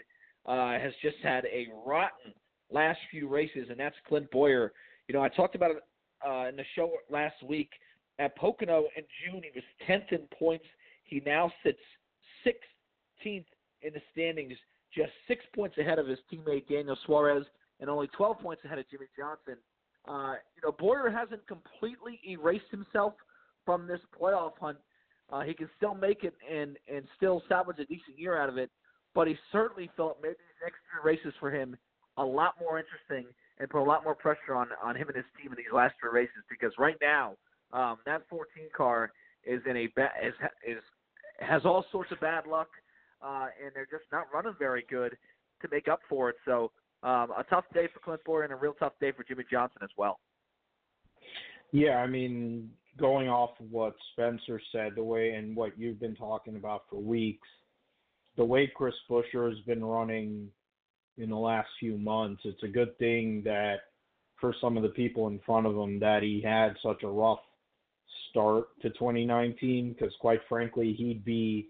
[0.46, 2.34] uh, has just had a rotten
[2.72, 4.72] last few races, and that's Clint Bowyer.
[5.08, 5.78] You know, I talked about it
[6.28, 7.70] uh, in the show last week.
[8.20, 10.66] At Pocono in June, he was 10th in points.
[11.06, 11.80] He now sits
[12.46, 13.46] 16th
[13.82, 14.54] in the standings,
[14.94, 17.46] just six points ahead of his teammate Daniel Suarez,
[17.80, 19.56] and only 12 points ahead of Jimmie Johnson.
[20.08, 23.14] Uh, you know, Bowyer hasn't completely erased himself
[23.66, 24.78] from this playoff hunt.
[25.32, 28.58] Uh, he can still make it and and still salvage a decent year out of
[28.58, 28.72] it,
[29.14, 31.78] but he certainly felt maybe these next three races for him
[32.18, 33.26] a lot more interesting
[33.60, 35.96] and put a lot more pressure on on him and his team in these last
[36.00, 37.36] three races because right now
[37.74, 38.46] um, that 14
[38.76, 39.12] car
[39.44, 40.34] is in a ba- is
[40.66, 40.82] is
[41.40, 42.68] has all sorts of bad luck,
[43.22, 45.16] uh, and they're just not running very good
[45.62, 46.36] to make up for it.
[46.46, 46.72] So
[47.04, 49.80] um, a tough day for Clint Bowyer and a real tough day for Jimmie Johnson
[49.84, 50.20] as well.
[51.72, 56.16] Yeah, I mean, going off of what Spencer said, the way and what you've been
[56.16, 57.48] talking about for weeks,
[58.38, 60.50] the way Chris Buescher has been running
[61.20, 63.78] in the last few months, it's a good thing that
[64.40, 67.40] for some of the people in front of him that he had such a rough
[68.30, 71.68] start to 2019 because quite frankly he'd be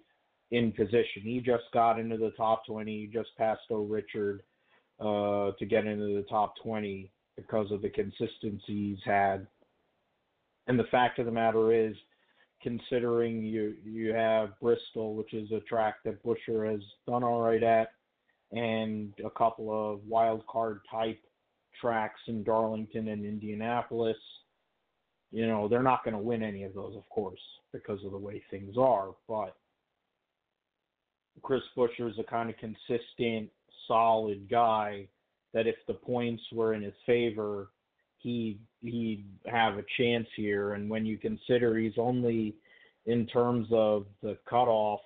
[0.51, 1.23] in position.
[1.23, 2.91] He just got into the top 20.
[2.91, 3.83] He just passed O.
[3.83, 4.43] Richard
[4.99, 9.47] uh, to get into the top 20 because of the consistency he's had.
[10.67, 11.95] And the fact of the matter is,
[12.61, 17.63] considering you you have Bristol, which is a track that Buescher has done all right
[17.63, 17.91] at,
[18.51, 21.19] and a couple of wild card type
[21.79, 24.17] tracks in Darlington and Indianapolis.
[25.31, 27.39] You know, they're not going to win any of those, of course,
[27.71, 29.09] because of the way things are.
[29.27, 29.55] But
[31.43, 33.49] Chris Buescher is a kind of consistent,
[33.87, 35.07] solid guy
[35.53, 37.69] that if the points were in his favor,
[38.17, 40.73] he he'd have a chance here.
[40.73, 42.55] And when you consider he's only
[43.05, 44.99] in terms of the cutoff,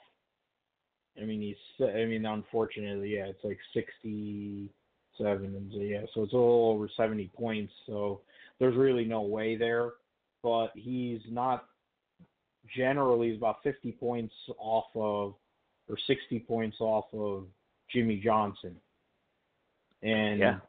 [1.21, 4.69] I mean he's I mean unfortunately yeah it's like sixty
[5.17, 8.21] seven and yeah so it's a little over seventy points so
[8.59, 9.91] there's really no way there
[10.41, 11.65] but he's not
[12.75, 15.35] generally he's about 50 points off of
[15.89, 17.45] or 60 points off of
[17.91, 18.75] Jimmie Johnson.
[20.01, 20.59] And yeah.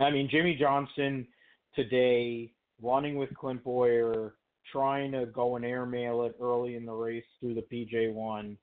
[0.00, 1.26] I mean Jimmie Johnson
[1.74, 4.34] today running with Clint Bowyer,
[4.70, 8.56] trying to go and airmail it early in the race through the PJ1.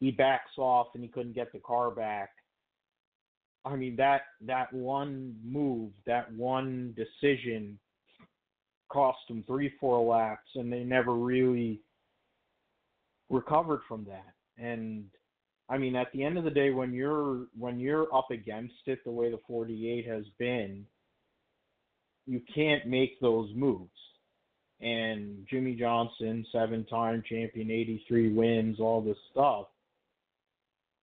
[0.00, 2.30] He backs off and he couldn't get the car back.
[3.64, 7.78] I mean that that one move, that one decision
[8.88, 11.80] cost them three, four laps, and they never really
[13.28, 14.34] recovered from that.
[14.62, 15.06] And
[15.68, 19.00] I mean, at the end of the day, when you're when you're up against it
[19.04, 20.86] the way the 48 has been,
[22.26, 23.90] you can't make those moves.
[24.80, 29.66] And Jimmie Johnson, seven-time champion, 83 wins, all this stuff.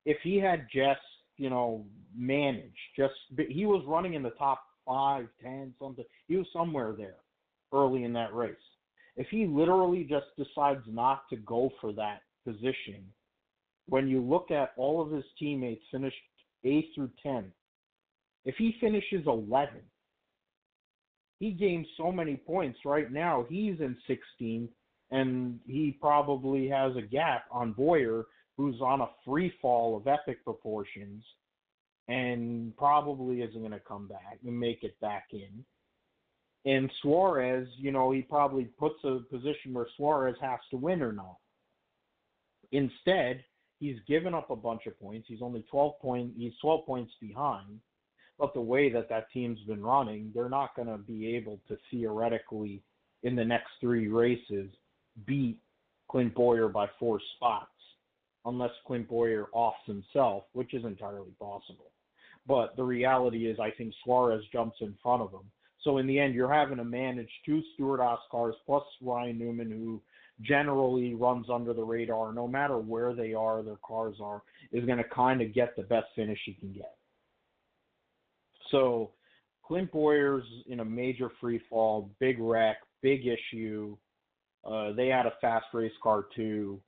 [0.06, 1.02] If he had just,
[1.38, 1.86] you know,
[2.16, 3.14] managed, just
[3.50, 6.06] he was running in the top five, ten, something.
[6.28, 7.16] He was somewhere there
[7.74, 8.56] early in that race.
[9.16, 13.06] If he literally just decides not to go for that position,
[13.88, 16.16] when you look at all of his teammates finished
[16.66, 17.52] A through 10,
[18.46, 19.76] if he finishes 11,
[21.40, 22.80] he gains so many points.
[22.86, 24.70] Right now, he's in 16,
[25.12, 28.26] and he probably has a gap on Bowyer,
[28.58, 31.24] who's on a free fall of epic proportions
[32.08, 35.64] and probably isn't going to come back and make it back in.
[36.66, 41.12] And Suarez, you know, he probably puts a position where Suarez has to win or
[41.12, 41.38] not.
[42.72, 43.44] Instead,
[43.80, 45.28] he's given up a bunch of points.
[45.28, 47.80] He's only 12 point he's 12 points behind.
[48.40, 51.78] But the way that that team's been running, they're not going to be able to
[51.92, 52.82] theoretically
[53.24, 54.70] in the next 3 races
[55.26, 55.60] beat
[56.10, 57.70] Clint Bowyer by 4 spots
[58.46, 61.92] unless Clint Bowyer offs himself, which is entirely possible.
[62.46, 65.50] But the reality is I think Suarez jumps in front of him.
[65.82, 70.02] So in the end, you're having to manage two Stewart-Haas cars plus Ryan Newman, who
[70.42, 74.98] generally runs under the radar, no matter where they are, their cars are, is going
[74.98, 76.96] to kind of get the best finish he can get.
[78.72, 79.12] So
[79.66, 83.96] Clint Bowyer's in a major free fall, big wreck, big issue.
[84.66, 86.80] Uh, they had a fast race car too,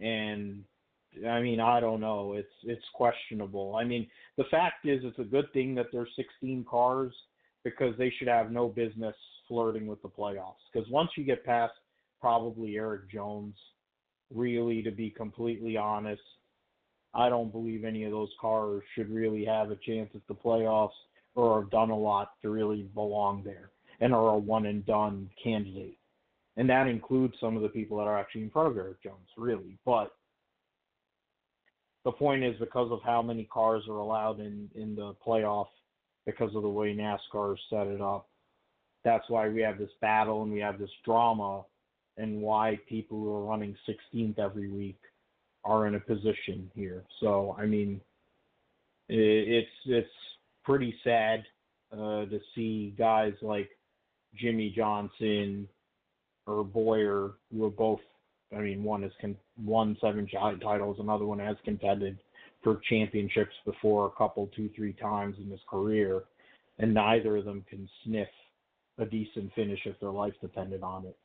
[0.00, 0.64] and
[1.28, 2.34] I mean I don't know.
[2.34, 3.76] It's it's questionable.
[3.76, 7.12] I mean the fact is it's a good thing that there's 16 cars
[7.64, 9.14] because they should have no business
[9.48, 10.62] flirting with the playoffs.
[10.72, 11.74] Because once you get past
[12.20, 13.54] probably Erik Jones,
[14.34, 16.22] really, to be completely honest,
[17.14, 20.90] I don't believe any of those cars should really have a chance at the playoffs
[21.34, 23.70] or have done a lot to really belong there
[24.00, 25.98] and are a one and done candidate.
[26.56, 29.28] And that includes some of the people that are actually in front of Erik Jones,
[29.36, 29.78] really.
[29.84, 30.10] But
[32.04, 35.68] the point is because of how many cars are allowed in, in the playoff
[36.26, 38.28] because of the way NASCAR set it up.
[39.04, 41.64] That's why we have this battle and we have this drama,
[42.16, 44.98] and why people who are running 16th every week
[45.64, 47.02] are in a position here.
[47.20, 48.00] So I mean,
[49.08, 50.08] it's it's
[50.64, 51.44] pretty sad
[51.92, 53.70] uh, to see guys like
[54.36, 55.68] Jimmie Johnson
[56.46, 58.00] or Bowyer, who are both.
[58.56, 62.18] I mean, one is con- won seven titles, another one has contended
[62.62, 66.22] for championships before a couple, two, three times in his career,
[66.78, 68.28] and neither of them can sniff
[68.98, 71.16] a decent finish if their life depended on it.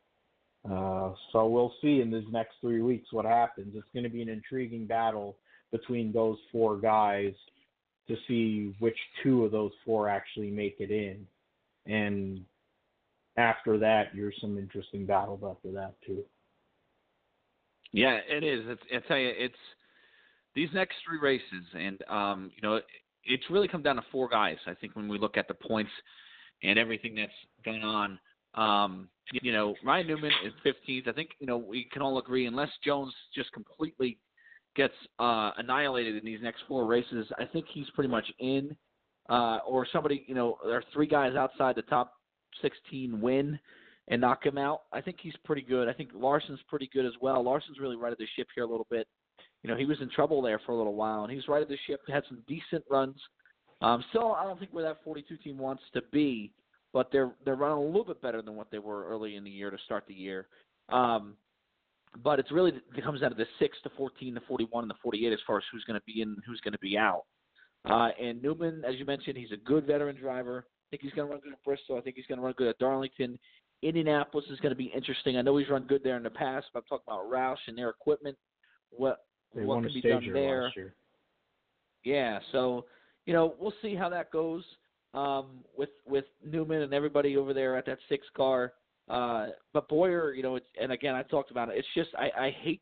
[0.70, 3.74] Uh, so we'll see in these next three weeks what happens.
[3.76, 5.38] It's going to be an intriguing battle
[5.72, 7.34] between those four guys
[8.08, 11.28] to see which two of those four actually make it in.
[11.86, 12.46] And
[13.38, 16.24] after that, there's some interesting battles after that too.
[17.92, 18.62] Yeah, it is.
[18.68, 19.56] It's, I tell you, it's
[20.56, 22.86] these next three races, and um, you know, it,
[23.24, 24.58] it's really come down to four guys.
[24.66, 25.92] I think when we look at the points
[26.64, 27.32] and everything that's
[27.64, 28.20] going on,
[28.56, 31.08] um, you know, Ryan Newman is 15th.
[31.08, 34.18] I think you know we can all agree, unless Jones just completely
[34.78, 38.78] gets uh, annihilated in these next four races, I think he's pretty much in.
[39.30, 42.14] Uh, or somebody, you know, there are three guys outside the top
[42.62, 43.60] 16 win
[44.10, 44.84] and knock him out.
[44.94, 45.88] I think he's pretty good.
[45.88, 47.44] I think Larson's pretty good as well.
[47.44, 49.08] Larson's really righted the ship here a little bit
[49.64, 51.68] you know, he was in trouble there for a little while, and he's right at
[51.68, 52.02] the ship.
[52.08, 53.18] Had some decent runs.
[53.82, 56.52] Um, still, I don't think where that 42 team wants to be,
[56.94, 59.50] but they're they're running a little bit better than what they were early in the
[59.50, 60.48] year to start the year.
[60.90, 61.36] Um,
[62.24, 64.96] but it's really it comes down to the six to 14 to 41 and the
[65.04, 67.24] 48 as far as who's going to be in, and who's going to be out.
[67.90, 70.66] Uh, and Newman, as you mentioned, he's a good veteran driver.
[70.68, 71.98] I think he's going to run good at Bristol.
[71.98, 73.38] I think he's going to run good at Darlington.
[73.84, 75.38] Indianapolis is going to be interesting.
[75.38, 77.78] I know he's run good there in the past, but I'm talking about Roush and
[77.78, 78.38] their equipment.
[78.92, 79.20] What
[79.56, 80.72] they what can be done there.
[82.04, 82.86] Yeah, so
[83.26, 84.64] you know we'll see how that goes
[85.14, 88.74] um, with with Newman and everybody over there at that six car.
[89.10, 91.78] Uh, but Bowyer, you know, it's, and again I talked about it.
[91.78, 92.82] It's just I, I hate.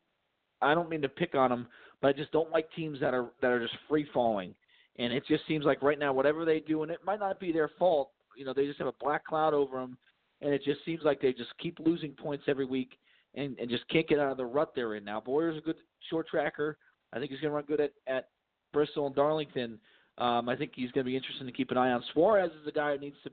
[0.62, 1.66] I don't mean to pick on him,
[2.00, 4.54] but I just don't like teams that are that are just free falling.
[4.98, 7.52] And it just seems like right now, whatever they do, and it might not be
[7.52, 8.10] their fault.
[8.36, 9.98] You know, they just have a black cloud over them,
[10.40, 12.98] and it just seems like they just keep losing points every week
[13.34, 15.20] and, and just can't get out of the rut they're in now.
[15.20, 15.76] Bowyer's a good
[16.10, 16.78] short tracker.
[17.12, 18.28] I think he's going to run good at, at
[18.72, 19.78] Bristol and Darlington.
[20.18, 22.02] Um, I think he's going to be interesting to keep an eye on.
[22.12, 23.30] Suarez is a guy who needs to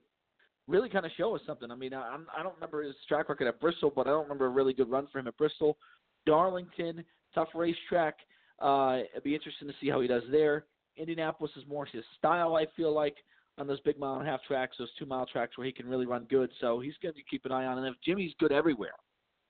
[0.67, 1.71] really kind of show us something.
[1.71, 4.45] I mean, I, I don't remember his track record at Bristol, but I don't remember
[4.45, 5.77] a really good run for him at Bristol.
[6.25, 8.15] Darlington, tough racetrack.
[8.59, 10.65] Uh, it'd be interesting to see how he does there.
[10.95, 13.15] Indianapolis is more his style, I feel like,
[13.57, 15.87] on those big mile and a half tracks, those two mile tracks where he can
[15.87, 16.49] really run good.
[16.59, 17.77] So he's going to keep an eye on.
[17.77, 18.93] And if Jimmie's good everywhere,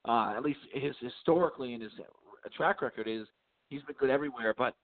[0.06, 1.92] uh, at least his historically and his
[2.56, 3.26] track record is
[3.68, 4.54] he's been good everywhere.
[4.56, 4.74] But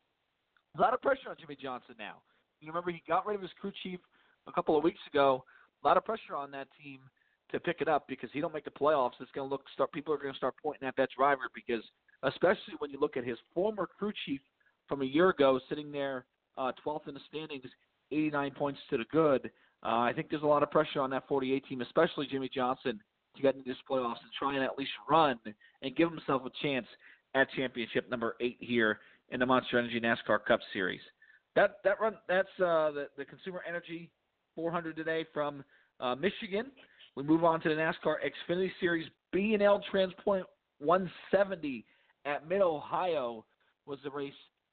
[0.77, 2.17] a lot of pressure on Jimmie Johnson now.
[2.61, 4.01] You remember he got rid of his crew chief
[4.47, 5.45] a couple of weeks ago,
[5.83, 7.01] a lot of pressure on that team
[7.53, 9.13] to pick it up because he don't make the playoffs.
[9.21, 9.93] It's going to look start.
[9.93, 11.83] People are going to start pointing at that driver because,
[12.23, 14.41] especially when you look at his former crew chief
[14.89, 17.65] from a year ago, sitting there uh, 12th in the standings,
[18.13, 19.51] 89 points to the good.
[19.83, 23.01] Uh, I think there's a lot of pressure on that 48 team, especially Jimmie Johnson,
[23.37, 25.39] to get into this playoffs and try and at least run
[25.83, 26.87] and give himself a chance
[27.35, 31.01] at championship number eight here in the Monster Energy NASCAR Cup Series.
[31.57, 34.11] That that run that's uh, the the Consumer Energy
[34.55, 35.65] 400 today from
[36.01, 36.67] uh, Michigan.
[37.17, 40.45] We move on to the NASCAR Xfinity Series B and L Transport
[40.79, 41.85] 170
[42.25, 43.45] at Mid Ohio
[43.87, 44.33] was the race.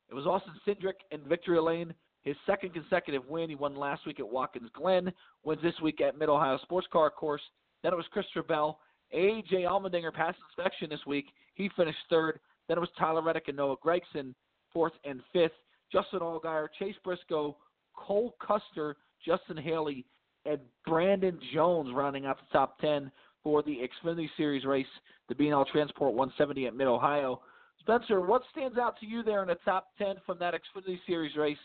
[0.09, 1.93] It was Austin Cindric and Victory Lane.
[2.27, 3.47] His second consecutive win.
[3.47, 5.13] He won last week at Watkins Glen.
[5.45, 7.41] Wins this week at Mid Ohio Sports Car Course.
[7.81, 8.79] Then it was Christopher Bell.
[9.15, 11.27] AJ Allmendinger passed inspection this week.
[11.55, 12.41] He finished third.
[12.67, 14.33] Then it was Tyler Reddick and Noah Gragson,
[14.73, 15.53] fourth and fifth.
[15.89, 17.55] Justin Allgaier, Chase Briscoe,
[17.95, 20.05] Cole Custer, Justin Haley,
[20.45, 23.09] and Brandon Jones rounding out the top 10
[23.41, 24.85] for the Xfinity Series race,
[25.29, 27.39] the B&L Transport 170 at Mid Ohio.
[27.79, 31.37] Spencer, what stands out to you there in the top 10 from that Xfinity Series
[31.37, 31.55] race?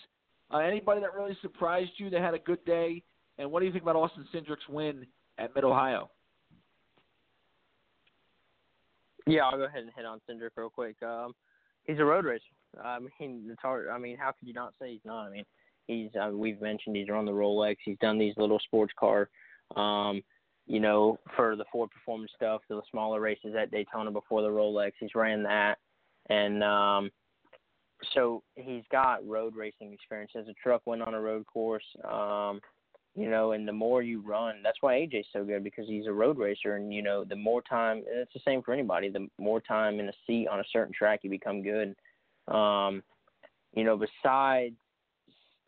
[0.52, 3.02] Uh, anybody that really surprised you that had a good day?
[3.38, 5.06] And what do you think about Austin Cindric's win
[5.38, 6.10] at Mid Ohio?
[9.26, 10.96] Yeah, I'll go ahead and hit on Cindric real quick.
[11.02, 11.32] Um,
[11.84, 12.42] he's a road racer.
[12.82, 13.88] I mean, it's hard.
[13.88, 15.26] I mean, how could you not say he's not?
[15.26, 15.44] I mean,
[15.86, 17.76] he's uh, we've mentioned he's run the Rolex.
[17.84, 19.28] He's done these little sports car,
[19.76, 20.22] um,
[20.66, 24.92] you know, for the Ford Performance stuff, the smaller races at Daytona before the Rolex.
[24.98, 25.78] He's ran that,
[26.28, 27.10] and um,
[28.14, 30.32] so he's got road racing experience.
[30.38, 32.60] As a truck went on a road course, um,
[33.14, 36.12] you know, and the more you run, that's why AJ's so good because he's a
[36.12, 39.08] road racer, and you know, the more time, and it's the same for anybody.
[39.08, 41.94] The more time in a seat on a certain track, you become good.
[42.48, 43.02] Um,
[43.74, 44.76] you know, besides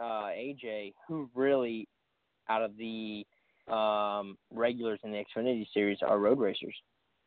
[0.00, 1.86] uh, AJ, who really,
[2.48, 3.26] out of the
[3.70, 6.74] um, regulars in the Xfinity Series, are road racers.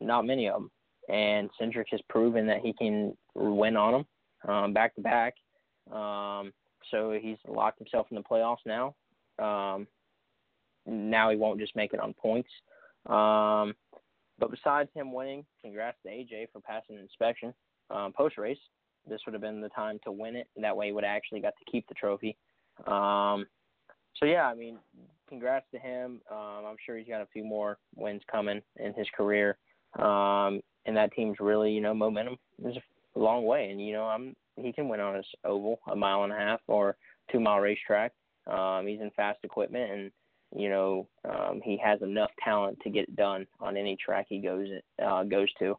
[0.02, 0.72] Not many of them,
[1.10, 4.06] and Cindric has proven that he can win on them
[4.48, 5.36] um, back to back.
[5.92, 6.52] Um,
[6.92, 8.96] so he's locked himself in the playoffs now.
[9.40, 9.88] Um,
[10.86, 12.50] now he won't just make it on points.
[13.08, 13.74] Um,
[14.40, 17.54] but besides him winning, congrats to AJ for passing inspection
[17.90, 18.58] um, post race.
[19.10, 20.48] This would have been the time to win it.
[20.58, 22.38] That way, he would have actually got to keep the trophy.
[22.86, 23.48] Um,
[24.18, 24.78] so yeah, I mean,
[25.30, 26.22] congrats to him.
[26.30, 29.58] Um, I'm sure he's got a few more wins coming in his career.
[29.98, 32.76] Um, and that team's really, you know, momentum is
[33.18, 33.70] a long way.
[33.70, 36.62] And you know, I'm he can win on his oval, a mile and a half
[36.68, 36.98] or
[37.32, 38.14] two mile racetrack.
[38.48, 40.12] Um, he's in fast equipment, and
[40.56, 44.40] you know, um, he has enough talent to get it done on any track he
[44.40, 44.68] goes
[45.06, 45.78] uh, goes to.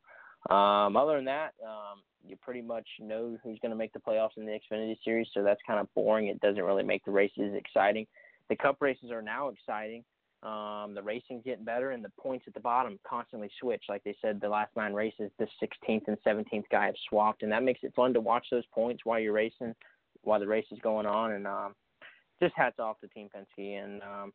[0.54, 4.36] Um, other than that, um, you pretty much know who's going to make the playoffs
[4.36, 6.28] in the Xfinity Series, so that's kind of boring.
[6.28, 8.06] It doesn't really make the races exciting.
[8.48, 10.04] The Cup races are now exciting.
[10.42, 13.82] Um, the racing's getting better, and the points at the bottom constantly switch.
[13.88, 17.50] Like they said, the last nine races, the 16th and 17th guy have swapped, and
[17.50, 19.74] that makes it fun to watch those points while you're racing,
[20.22, 21.32] while the race is going on.
[21.32, 21.74] And um,
[22.40, 24.32] just hats off to Team Penske, and um,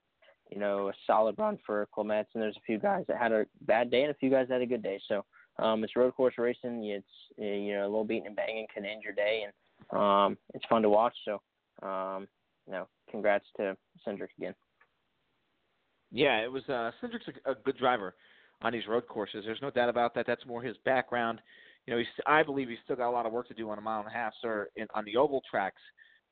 [0.51, 2.31] you know, a solid run for Clements.
[2.33, 4.55] And there's a few guys that had a bad day, and a few guys that
[4.55, 4.99] had a good day.
[5.07, 5.23] So
[5.59, 6.83] um, it's road course racing.
[6.85, 10.65] It's you know a little beating and banging can end your day, and um, it's
[10.65, 11.15] fun to watch.
[11.25, 11.41] So,
[11.87, 12.27] um,
[12.65, 14.55] you know, congrats to Cindric again.
[16.13, 18.13] Yeah, it was uh, Cindric's a, a good driver
[18.61, 19.43] on these road courses.
[19.45, 20.25] There's no doubt about that.
[20.25, 21.41] That's more his background.
[21.85, 23.77] You know, he's, I believe he's still got a lot of work to do on
[23.77, 25.81] a mile and a half, sir, in, on the oval tracks.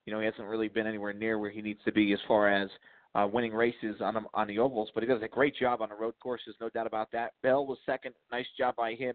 [0.06, 2.48] You know, he hasn't really been anywhere near where he needs to be as far
[2.48, 2.70] as
[3.16, 5.90] uh, winning races on the, on the ovals, but he does a great job on
[5.90, 7.34] the road courses, no doubt about that.
[7.44, 9.14] Bell was second, nice job by him.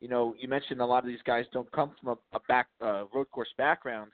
[0.00, 2.66] You know, you mentioned a lot of these guys don't come from a, a back
[2.82, 4.10] uh, road course background,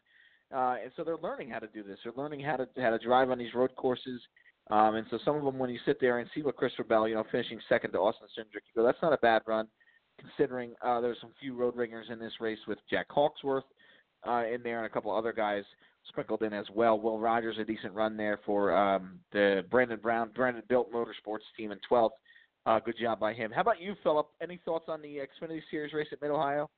[0.55, 1.99] uh, and so they're learning how to do this.
[2.05, 4.21] They're learning how to how to drive on these road courses.
[4.71, 7.07] Um, and so some of them, when you sit there and see what Christopher Bell,
[7.07, 9.69] you know, finishing second to Austin Cindric, you go, that's not a bad run,
[10.19, 13.65] considering uh, there's some few road ringers in this race with Jack Hawksworth
[14.27, 15.65] uh, in there and a couple other guys
[16.09, 16.99] sprinkled in as well.
[16.99, 21.79] Will Rogers a decent run there for um, the Brandon Brown, Brandonbilt Motorsports team in
[21.91, 22.11] 12th.
[22.67, 23.51] Uh, good job by him.
[23.51, 24.27] How about you, Philip?
[24.41, 26.71] Any thoughts on the Xfinity Series race at Mid Ohio?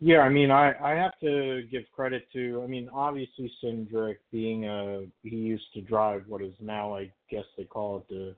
[0.00, 2.60] Yeah, I mean, I I have to give credit to.
[2.62, 7.44] I mean, obviously Cindric being a he used to drive what is now I guess
[7.56, 8.34] they call it the.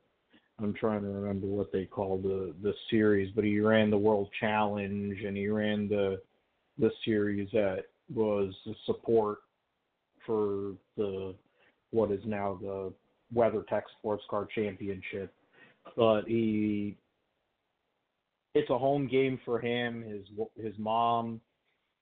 [0.61, 4.29] I'm trying to remember what they call the the series, but he ran the World
[4.41, 6.21] Challenge and he ran the
[6.79, 7.85] the series that
[8.15, 9.39] was the support
[10.25, 11.35] for the
[11.91, 12.93] what is now the
[13.35, 15.33] WeatherTech Sports Car Championship.
[15.97, 16.97] But he,
[18.55, 20.03] it's a home game for him.
[20.03, 21.41] His his mom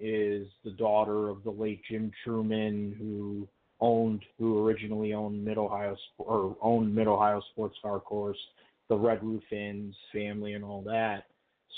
[0.01, 3.49] is the daughter of the late Jim Trueman, who
[3.81, 8.39] owned, who originally owned Mid Ohio or owned Mid Ohio Sports Car Course,
[8.89, 11.25] the Red Roof Inns family, and all that.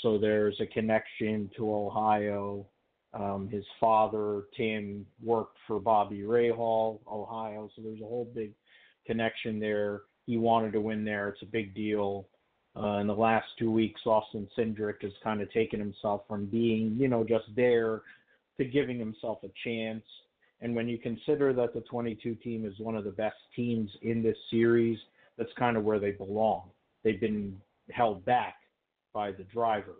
[0.01, 2.65] So there's a connection to Ohio.
[3.13, 8.51] Um, his father Tim worked for Bobby Rahal, Ohio, so there's a whole big
[9.07, 10.01] connection there.
[10.25, 11.29] He wanted to win there.
[11.29, 12.27] It's a big deal.
[12.75, 16.95] Uh, in the last two weeks, Austin Cindric has kind of taken himself from being,
[16.97, 18.01] you know, just there
[18.57, 20.03] to giving himself a chance.
[20.61, 24.21] And when you consider that the 22 team is one of the best teams in
[24.21, 24.99] this series,
[25.37, 26.69] that's kind of where they belong.
[27.03, 27.57] They've been
[27.91, 28.55] held back
[29.13, 29.95] by the driver.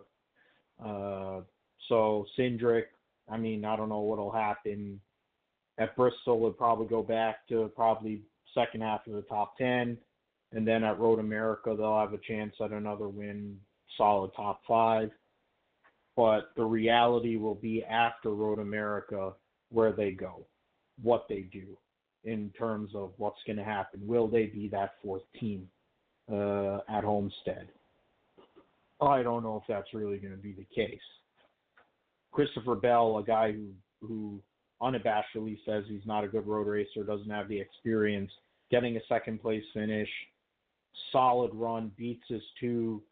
[0.82, 1.40] Uh,
[1.88, 2.84] so Sindrick,
[3.28, 5.00] I mean, I don't know what'll happen
[5.78, 6.40] at Bristol.
[6.40, 8.22] Would probably go back to probably
[8.54, 9.96] second half of the top 10.
[10.52, 13.56] And then at Road America, they'll have a chance at another win,
[13.96, 15.10] solid top five.
[16.16, 19.32] But the reality will be after Road America
[19.70, 20.44] where they go,
[21.02, 21.76] what they do
[22.24, 24.00] in terms of what's going to happen.
[24.04, 25.68] Will they be that fourth team
[26.30, 27.68] uh, at Homestead?
[29.00, 31.00] I don't know if that's really going to be the case.
[32.32, 33.68] Christopher Bell, a guy who
[34.02, 34.40] who
[34.80, 38.30] unabashedly says he's not a good road racer, doesn't have the experience,
[38.70, 40.08] getting a second place finish,
[41.12, 43.02] solid run, beats his two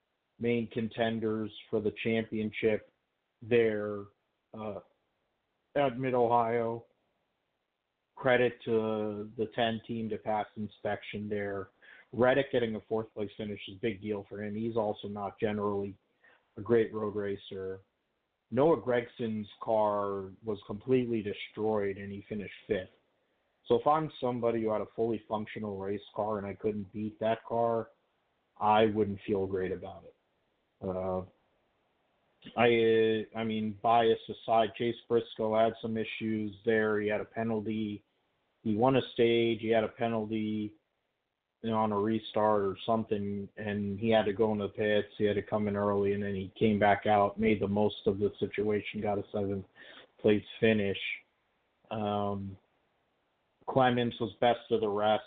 [0.41, 2.91] main contenders for the championship
[3.43, 4.01] there
[4.59, 4.79] uh,
[5.76, 6.85] at Mid Ohio.
[8.16, 11.68] Credit to the 10 team to pass inspection there.
[12.12, 14.55] Reddick getting a fourth place finish is a big deal for him.
[14.55, 15.95] He's also not generally
[16.57, 17.81] a great road racer.
[18.51, 22.89] Noah Gragson's car was completely destroyed and he finished fifth.
[23.69, 27.21] So if I'm somebody who had a fully functional race car and I couldn't beat
[27.21, 27.89] that car,
[28.61, 30.89] I wouldn't feel great about it.
[30.89, 31.23] Uh,
[32.57, 37.01] I I mean, bias aside, Chase Briscoe had some issues there.
[37.01, 38.03] He had a penalty.
[38.64, 39.59] He won a stage.
[39.61, 40.73] He had a penalty
[41.62, 45.09] you know, on a restart or something, and he had to go in the pits.
[45.19, 48.07] He had to come in early, and then he came back out, made the most
[48.07, 49.64] of the situation, got a seventh
[50.21, 50.99] place finish.
[51.91, 52.57] Um,
[53.69, 55.23] Clements was best of the rest.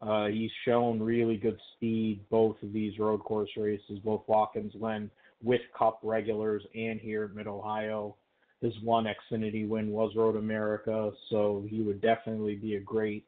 [0.00, 5.10] Uh, he's shown really good speed both of these road course races, both Watkins Glen
[5.42, 8.16] with Cup regulars and here at Mid Ohio.
[8.60, 13.24] His one Xfinity win was Road America, so he would definitely be a great,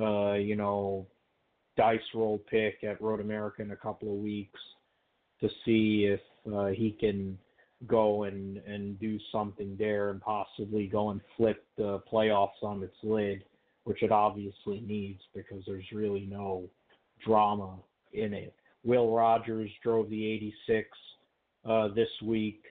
[0.00, 1.06] uh, you know,
[1.76, 4.60] dice roll pick at Road America in a couple of weeks
[5.40, 6.20] to see if
[6.52, 7.38] uh, he can
[7.86, 12.96] go and and do something there and possibly go and flip the playoffs on its
[13.02, 13.44] lid,
[13.84, 16.68] which it obviously needs because there's really no
[17.24, 17.76] drama
[18.12, 18.54] in it.
[18.84, 20.88] Will Rogers drove the 86
[21.64, 22.64] uh, this week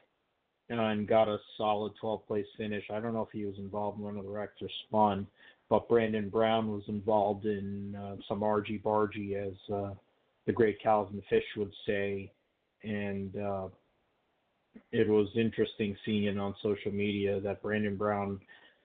[0.69, 2.83] and got a solid 12th place finish.
[2.91, 5.27] I don't know if he was involved in one of the wrecks or spun,
[5.69, 9.93] but Brandon Brown was involved in uh, some argy bargy, as uh,
[10.45, 12.31] the great Calvin Fish would say,
[12.83, 13.67] and uh,
[14.91, 18.39] it was interesting seeing it on social media that Brandon Brown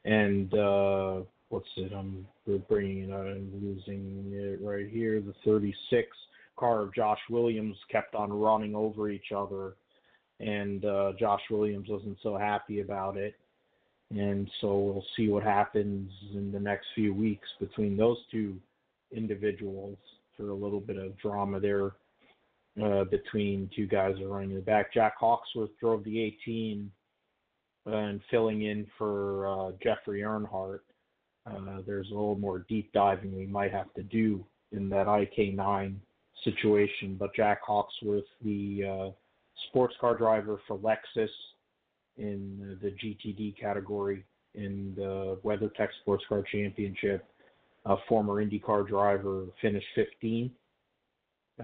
[0.04, 1.92] and uh, what's it?
[1.92, 2.26] I'm
[2.68, 5.20] bringing it out and losing it right here.
[5.20, 6.08] The 36
[6.56, 9.74] car of Josh Williams kept on running over each other,
[10.40, 13.34] and uh, Josh Williams wasn't so happy about it.
[14.10, 18.56] And so we'll see what happens in the next few weeks between those two
[19.12, 19.98] individuals
[20.36, 21.92] for a little bit of drama there
[22.82, 24.92] uh, between two guys are running in the back.
[24.92, 26.90] Jack Hawksworth drove the 18
[27.86, 30.80] uh, and filling in for uh, Jeffrey Earnhardt.
[31.46, 35.94] Uh, there's a little more deep diving we might have to do in that IK9
[36.44, 37.16] situation.
[37.18, 39.10] But Jack Hawksworth, the uh,
[39.68, 41.28] sports car driver for Lexus
[42.18, 44.24] in the GTD category
[44.54, 47.24] in the WeatherTech Sports Car Championship,
[47.86, 50.50] a former IndyCar driver, finished 15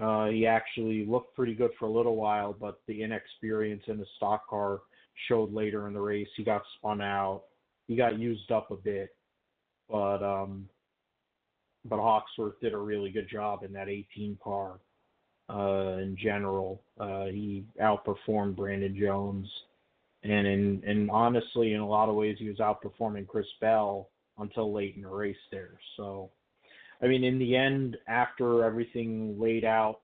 [0.01, 4.05] uh, he actually looked pretty good for a little while, but the inexperience in the
[4.17, 4.81] stock car
[5.27, 6.27] showed later in the race.
[6.35, 7.43] He got spun out.
[7.87, 9.15] He got used up a bit,
[9.89, 10.67] but um,
[11.85, 14.79] but Hawksworth did a really good job in that 18 car.
[15.47, 19.47] Uh, in general, uh, he outperformed Brandon Jones,
[20.23, 24.73] and in and honestly, in a lot of ways, he was outperforming Chris Bell until
[24.73, 25.79] late in the race there.
[25.95, 26.31] So
[27.05, 29.99] I mean, in the end, after everything laid out,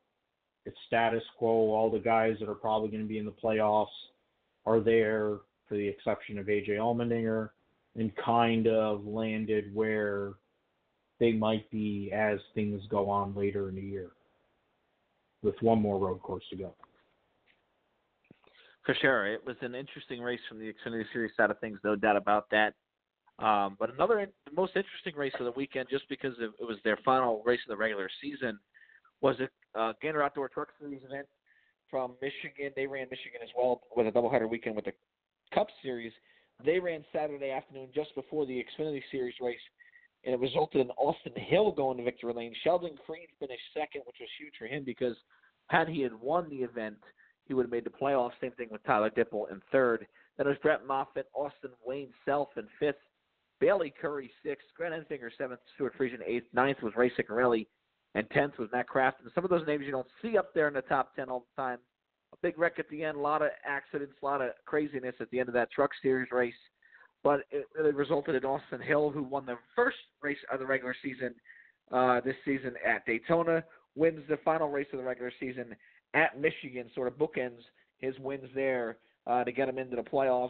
[0.68, 1.49] it's status quo.
[1.49, 3.88] All the guys that are probably going to be in the playoffs
[4.68, 5.38] are there,
[5.68, 7.49] for the exception of AJ Allmendinger,
[7.95, 10.34] and kind of landed where
[11.20, 14.12] they might be as things go on later in the year,
[15.41, 16.76] with one more road course to go.
[18.86, 21.95] For sure, it was an interesting race from the Xfinity Series side of things, no
[21.95, 22.76] doubt about that.
[23.42, 26.98] Um, but another the most interesting race of the weekend, just because it, was their
[27.04, 28.60] final race of the regular season,
[29.22, 31.28] was a uh, Gander Outdoor Truck Series event
[31.89, 32.72] from Michigan.
[32.76, 34.94] They ran Michigan as well with a doubleheader weekend with the
[35.54, 36.12] Cup Series.
[36.64, 39.60] They ran Saturday afternoon just before the Xfinity Series race,
[40.24, 42.54] and it resulted in Austin Hill going to victory lane.
[42.64, 45.16] Sheldon Creed finished second, which was huge for him because
[45.68, 46.98] had he had won the event,
[47.46, 48.32] he would have made the playoffs.
[48.39, 50.06] Same thing with Tyler Dippel in third.
[50.38, 52.96] Then it was Brett Moffitt, Austin Wayne Self in fifth,
[53.62, 57.68] Bailey Currey sixth, Grant Enfinger seventh, Stewart Friesen eighth, ninth was Ray Ciccarelli,
[58.16, 59.34] and tenth was Matt Crafton.
[59.34, 61.62] Some of those names you don't see up there in the top ten all the
[61.62, 61.78] time.
[62.34, 65.30] A big wreck at the end, a lot of accidents, a lot of craziness at
[65.30, 66.53] the end of that Truck Series race.
[67.24, 70.95] But it really resulted in Austin Hill, who won the first race of the regular
[71.03, 71.36] season
[71.91, 73.64] uh, this season at Daytona,
[73.95, 75.76] wins the final race of the regular season
[76.16, 77.62] at Michigan, sort of bookends
[77.99, 78.97] his wins there
[79.28, 80.49] uh, to get him into the playoffs.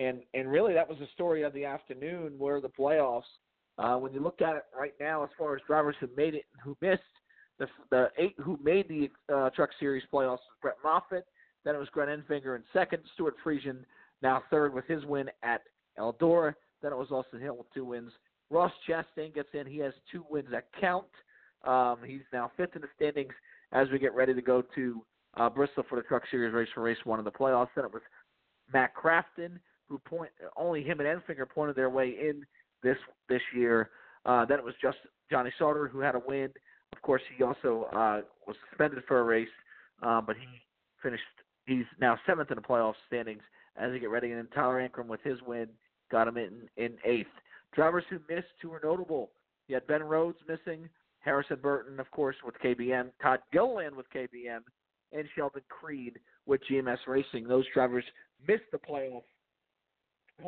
[0.00, 3.22] And and really that was the story of the afternoon, where the playoffs.
[3.78, 6.44] Uh, when you look at it right now, as far as drivers who made it
[6.52, 7.02] and who missed,
[7.58, 11.26] the the eight who made the uh, Truck Series playoffs was Brett Moffitt.
[11.64, 13.02] Then it was Grant Enfinger in second.
[13.14, 13.84] Stewart Friesen
[14.22, 15.60] now third with his win at
[15.98, 16.54] Eldora.
[16.82, 18.12] Then it was Austin Hill with two wins.
[18.50, 19.66] Ross Chastain gets in.
[19.66, 21.06] He has two wins that count.
[21.64, 23.34] Um, he's now fifth in the standings
[23.72, 25.04] as we get ready to go to
[25.36, 27.68] uh, Bristol for the Truck Series race for race one of the playoffs.
[27.76, 28.02] Then it was
[28.72, 29.58] Matt Crafton,
[29.90, 32.46] who point only him and Enfinger pointed their way in
[32.82, 32.96] this
[33.28, 33.90] this year.
[34.24, 34.98] Uh, then it was just
[35.30, 36.48] Johnny Sauter who had a win.
[36.92, 39.48] Of course, he also uh, was suspended for a race,
[40.02, 40.46] uh, but he
[41.02, 41.22] finished.
[41.66, 43.42] He's now seventh in the playoff standings
[43.76, 44.30] as they get ready.
[44.30, 45.68] And then Tyler Ankrum with his win
[46.10, 47.28] got him in in eighth.
[47.74, 49.30] Drivers who missed, who were notable.
[49.68, 50.88] You had Ben Rhodes missing,
[51.20, 54.60] Harrison Burton, of course, with KBM, Todd Gilliland with KBM,
[55.12, 57.46] and Sheldon Creed with GMS Racing.
[57.46, 58.04] Those drivers
[58.46, 59.22] missed the playoff.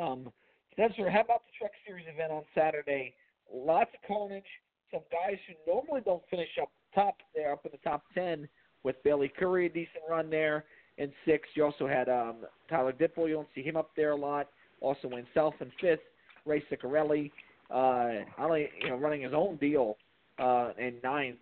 [0.01, 0.33] Um,
[0.73, 3.15] Spencer, how about the Truck Series event on Saturday?
[3.53, 4.45] Lots of carnage.
[4.91, 8.49] Some guys who normally don't finish up top there, up in the top ten,
[8.83, 10.65] with Bailey Currey, a decent run there
[10.99, 11.51] in sixth.
[11.55, 12.37] You also had um,
[12.69, 13.29] Tyler Dippel.
[13.29, 14.49] You don't see him up there a lot.
[14.81, 16.01] Also went Self in fifth.
[16.45, 17.31] Ray Ciccarelli,
[17.71, 19.97] uh, only you know running his own deal
[20.39, 21.39] uh, in ninth.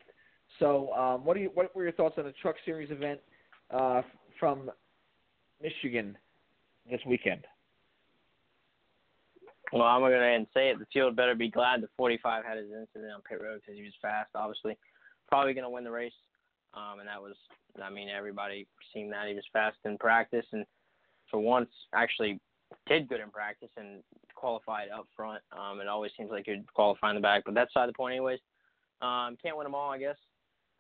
[0.59, 3.20] So, um, what do you what were your thoughts on the Truck Series event
[3.70, 4.03] uh,
[4.38, 4.70] from
[5.62, 6.16] Michigan
[6.90, 7.46] this weekend?
[9.72, 10.78] Well, I'm going to and say it.
[10.78, 13.84] The field better be glad the 45 had his incident on pit road because he
[13.84, 14.30] was fast.
[14.34, 14.76] Obviously,
[15.28, 16.12] probably going to win the race.
[16.74, 17.34] Um, and that was,
[17.82, 20.64] I mean, everybody seen that he was fast in practice, and
[21.30, 22.40] for once, actually
[22.86, 24.02] did good in practice and
[24.34, 25.42] qualified up front.
[25.52, 27.96] Um, it always seems like you'd qualify in the back, but that's side of the
[27.96, 28.38] point, anyways.
[29.02, 30.16] Um, can't win them all, I guess.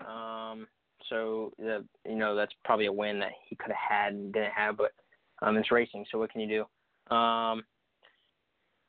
[0.00, 0.66] Um,
[1.08, 4.52] so the, you know that's probably a win that he could have had and didn't
[4.52, 4.92] have, but
[5.42, 6.64] um, it's racing, so what can you
[7.10, 7.14] do?
[7.14, 7.64] Um,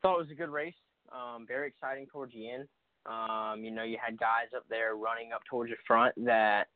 [0.02, 0.76] thought it was a good race.
[1.12, 2.68] Um, very exciting towards the end.
[3.06, 6.68] Um, you know, you had guys up there running up towards the front that,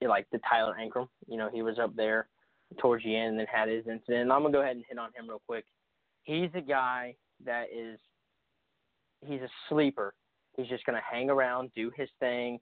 [0.00, 1.08] like the Tyler Ankrum.
[1.26, 2.28] You know, he was up there
[2.78, 4.22] towards the end and then had his incident.
[4.22, 5.64] And I'm gonna go ahead and hit on him real quick.
[6.22, 7.14] He's a guy
[7.44, 7.98] that is,
[9.20, 10.14] he's a sleeper.
[10.56, 12.60] He's just gonna hang around, do his thing,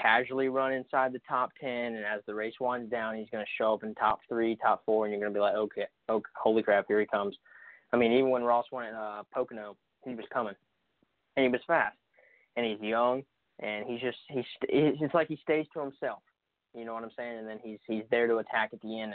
[0.00, 3.74] casually run inside the top ten, and as the race winds down, he's gonna show
[3.74, 6.86] up in top three, top four, and you're gonna be like, okay, okay, holy crap,
[6.88, 7.36] here he comes.
[7.92, 10.54] I mean, even when Ross went uh, Pocono, he was coming,
[11.36, 11.96] and he was fast,
[12.56, 13.22] and he's young,
[13.60, 16.20] and he's just he's it's like he stays to himself.
[16.74, 17.38] You know what I'm saying?
[17.38, 19.14] And then he's he's there to attack at the end.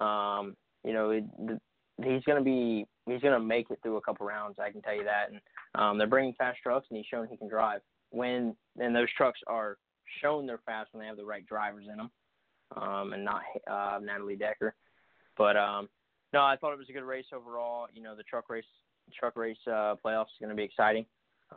[0.00, 1.60] Um, you know, it, the,
[2.02, 4.56] he's gonna be he's gonna make it through a couple rounds.
[4.58, 5.30] I can tell you that.
[5.30, 5.40] And
[5.74, 7.80] um, they're bringing fast trucks, and he's shown he can drive.
[8.10, 9.78] When and those trucks are
[10.22, 12.10] shown they're fast when they have the right drivers in them,
[12.76, 14.74] um, and not uh, Natalie Decker.
[15.36, 15.88] But um,
[16.36, 17.86] no, I thought it was a good race overall.
[17.94, 18.66] You know, the truck race
[19.18, 21.06] truck race uh, playoffs is going to be exciting.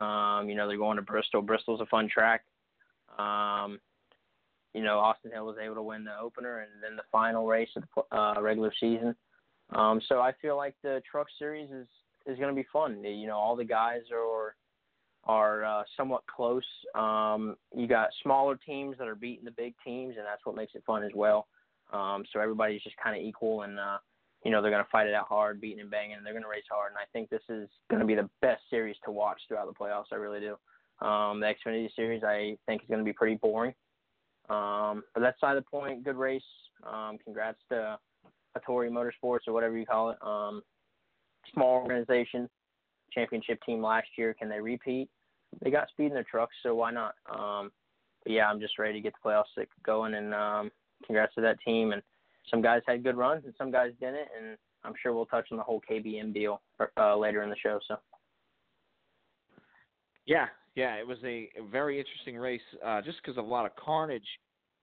[0.00, 1.42] Um, you know, they're going to Bristol.
[1.42, 2.44] Bristol's a fun track.
[3.18, 3.78] Um,
[4.72, 7.68] you know, Austin Hill was able to win the opener and then the final race
[7.76, 9.14] of the uh, regular season.
[9.74, 11.86] Um, so I feel like the Truck Series is
[12.26, 13.04] is going to be fun.
[13.04, 14.54] You know, all the guys are
[15.24, 16.64] are uh, somewhat close.
[16.94, 20.74] Um, you got smaller teams that are beating the big teams, and that's what makes
[20.74, 21.48] it fun as well.
[21.92, 23.98] Um, so everybody's just kind of equal, and uh,
[24.44, 26.44] you know they're going to fight it out hard, beating and banging, and they're going
[26.44, 26.92] to race hard.
[26.92, 29.74] And I think this is going to be the best series to watch throughout the
[29.74, 30.12] playoffs.
[30.12, 30.56] I really do.
[31.06, 33.74] Um, the Xfinity Series I think is going to be pretty boring.
[34.48, 36.04] Um, but that's side of the point.
[36.04, 36.42] Good race.
[36.84, 37.98] Um, congrats to
[38.56, 40.18] Hattori Motorsports or whatever you call it.
[40.22, 40.62] Um,
[41.54, 42.48] small organization,
[43.12, 44.34] championship team last year.
[44.34, 45.08] Can they repeat?
[45.62, 47.14] They got speed in their trucks, so why not?
[47.30, 47.70] Um,
[48.22, 50.70] but yeah, I'm just ready to get the playoffs going, and um,
[51.06, 51.92] congrats to that team.
[51.92, 52.02] And
[52.50, 54.28] some guys had good runs, and some guys didn't.
[54.38, 56.60] And I'm sure we'll touch on the whole KBM deal
[56.98, 57.78] uh, later in the show.
[57.86, 57.96] So.
[60.26, 60.46] Yeah,
[60.76, 64.26] yeah, it was a, very interesting race, uh, just because of a lot of carnage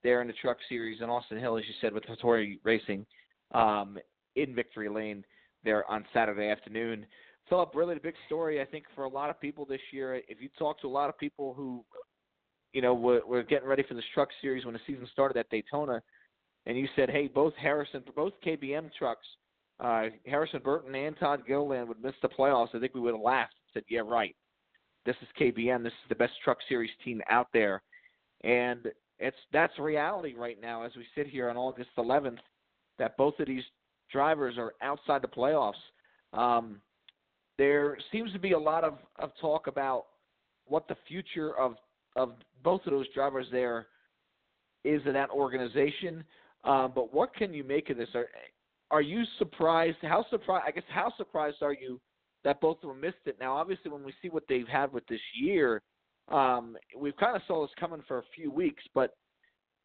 [0.03, 3.05] there in the Truck Series and Austin Hill, as you said, with Hattori Racing
[3.53, 3.97] um,
[4.35, 5.23] in Victory Lane
[5.63, 7.05] there on Saturday afternoon.
[7.49, 10.15] Philip, really the big story, I think, for a lot of people this year.
[10.27, 11.83] If you talk to a lot of people who,
[12.73, 15.49] you know, were, were getting ready for this Truck Series when the season started at
[15.49, 16.01] Daytona,
[16.67, 19.25] and you said, hey, both Harrison, both KBM trucks,
[19.79, 23.21] uh, Harrison Burton and Todd Gilliland would miss the playoffs, I think we would have
[23.21, 24.35] laughed and said, yeah, right.
[25.05, 25.83] This is KBM.
[25.83, 27.81] This is the best Truck Series team out there,
[28.43, 28.87] and
[29.19, 32.39] it's that's reality right now as we sit here on August 11th.
[32.99, 33.63] That both of these
[34.11, 35.75] drivers are outside the playoffs.
[36.33, 36.81] Um,
[37.57, 40.07] there seems to be a lot of, of talk about
[40.65, 41.75] what the future of
[42.17, 43.87] of both of those drivers there
[44.83, 46.25] is in that organization.
[46.63, 48.09] Um, but what can you make of this?
[48.13, 48.27] Are
[48.89, 49.97] are you surprised?
[50.01, 50.65] How surprised?
[50.67, 51.99] I guess how surprised are you
[52.43, 53.37] that both of them missed it?
[53.39, 55.81] Now, obviously, when we see what they've had with this year,
[56.29, 58.83] um, we've kind of saw this coming for a few weeks.
[58.93, 59.15] But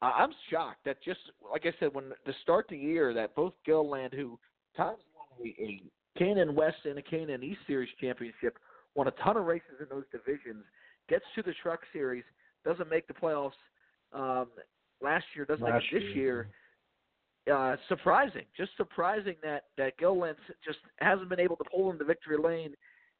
[0.00, 1.20] I'm shocked that just
[1.50, 4.38] like I said, when the start the year, that both Gilliland, who
[4.76, 5.82] Tom's won a, a
[6.18, 8.58] K&N West and a K&N East Series championship,
[8.94, 10.64] won a ton of races in those divisions,
[11.08, 12.24] gets to the Truck Series,
[12.64, 13.52] doesn't make the playoffs
[14.12, 14.48] um,
[15.00, 16.24] last year, doesn't last make it this year.
[16.24, 16.48] year
[17.50, 22.36] uh, surprising, just surprising that that Gilliland just hasn't been able to pull into victory
[22.38, 22.74] lane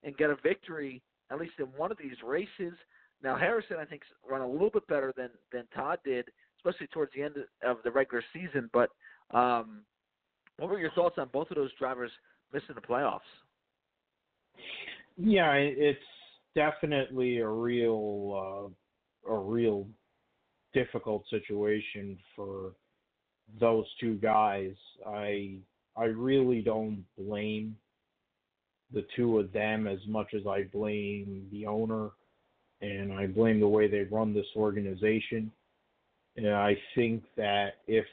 [0.05, 2.75] and get a victory at least in one of these races.
[3.23, 7.13] Now Harrison, I think, run a little bit better than than Todd did, especially towards
[7.15, 8.71] the end of the regular season.
[8.73, 8.91] But
[9.33, 9.83] um,
[10.59, 12.11] what were your thoughts on both of those drivers
[12.53, 13.21] missing the playoffs?
[15.17, 15.99] Yeah, it's
[16.55, 18.71] definitely a real
[19.29, 19.89] uh, a real
[20.75, 22.73] difficult situation for
[23.61, 24.73] those two guys.
[25.07, 25.57] I
[25.97, 27.77] I really don't blame
[28.93, 32.11] the two of them as much as I blame the owner
[32.81, 35.51] and I blame the way they run this organization.
[36.37, 38.07] And I think that if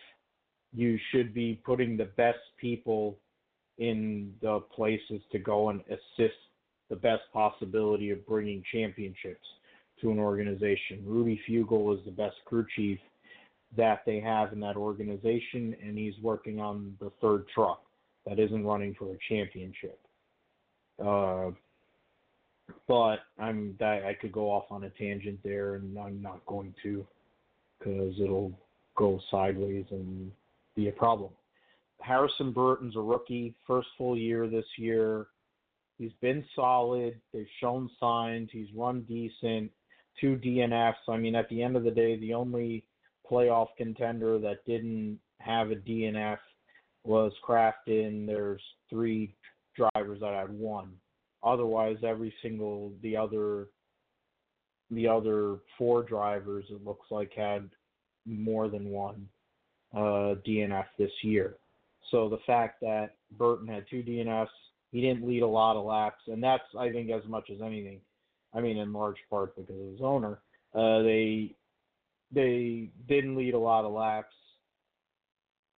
[0.74, 3.18] you should be putting the best people
[3.78, 6.36] in the places to go and assist
[6.90, 9.48] the best possibility of bringing championships
[10.02, 11.02] to an organization.
[11.06, 13.00] Rudy Fugle is the best crew chief
[13.78, 17.82] that they have in that organization, and he's working on the third truck
[18.26, 20.00] that isn't running for a championship.
[21.04, 21.52] Uh,
[22.88, 27.06] but I'm I could go off on a tangent there, and I'm not going to
[27.80, 28.52] because it'll
[28.96, 30.32] go sideways and
[30.76, 31.32] be a problem.
[32.02, 35.28] Harrison Burton's a rookie, first full year this year.
[35.98, 37.20] He's been solid.
[37.34, 38.50] They've shown signs.
[38.52, 39.72] He's run decent.
[40.20, 41.08] Two DNFs.
[41.08, 42.84] I mean, at the end of the day, the only
[43.30, 46.38] playoff contender that didn't have a DNF
[47.04, 48.26] was Crafton.
[48.26, 49.34] There's three
[49.76, 50.92] drivers that had one.
[51.44, 53.68] Otherwise, every single the other
[54.92, 57.70] the other four drivers it looks like had
[58.26, 59.28] more than one
[59.94, 61.56] uh, DNF this year.
[62.12, 64.48] So the fact that Burton had two DNFs,
[64.92, 68.02] he didn't lead a lot of laps, and that's I think as much as anything.
[68.54, 70.40] I mean, in large part because of his owner.
[70.74, 71.56] Uh, they
[72.34, 74.36] they didn't lead a lot of laps,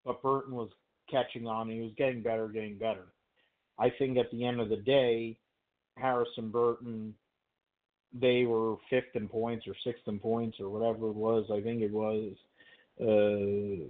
[0.04, 0.70] but Burton was
[1.10, 1.68] catching on.
[1.68, 3.06] He was getting better, getting better.
[3.78, 5.38] I think at the end of the day,
[5.96, 7.14] Harrison Burton,
[8.12, 11.46] they were fifth in points or sixth in points or whatever it was.
[11.52, 12.32] I think it was,
[13.00, 13.86] uh,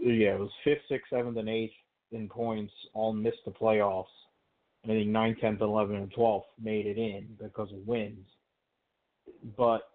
[0.00, 1.74] yeah, it was fifth, sixth, seventh, and eighth
[2.12, 2.72] in points.
[2.92, 4.06] All missed the playoffs.
[4.84, 8.26] I think 9th, 10th, 11th, and 12th made it in because of wins.
[9.56, 9.88] But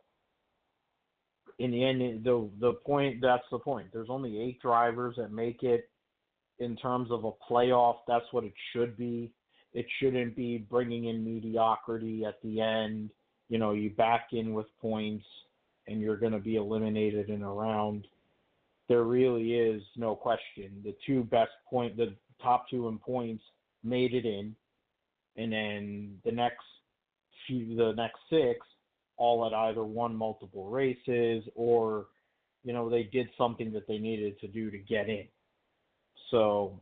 [1.60, 3.88] in the end, the the point that's the point.
[3.94, 5.90] There's only eight drivers that make it
[6.60, 7.98] in terms of a playoff.
[8.08, 9.32] That's what it should be.
[9.74, 13.12] It shouldn't be bringing in mediocrity at the end.
[13.50, 15.26] You know, you back in with points
[15.88, 18.08] and you're going to be eliminated in a round.
[18.88, 20.82] There really is no question.
[20.84, 23.44] The two best point, the top two in points,
[23.84, 24.56] made it in,
[25.36, 26.66] and then the next
[27.46, 28.66] few, the next six
[29.20, 32.08] all had either won multiple races or,
[32.64, 35.28] you know, they did something that they needed to do to get in.
[36.32, 36.82] So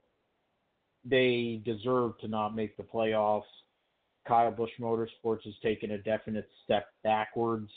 [1.04, 3.42] they deserve to not make the playoffs.
[4.28, 7.72] Kyle Busch Motorsports has taken a definite step backwards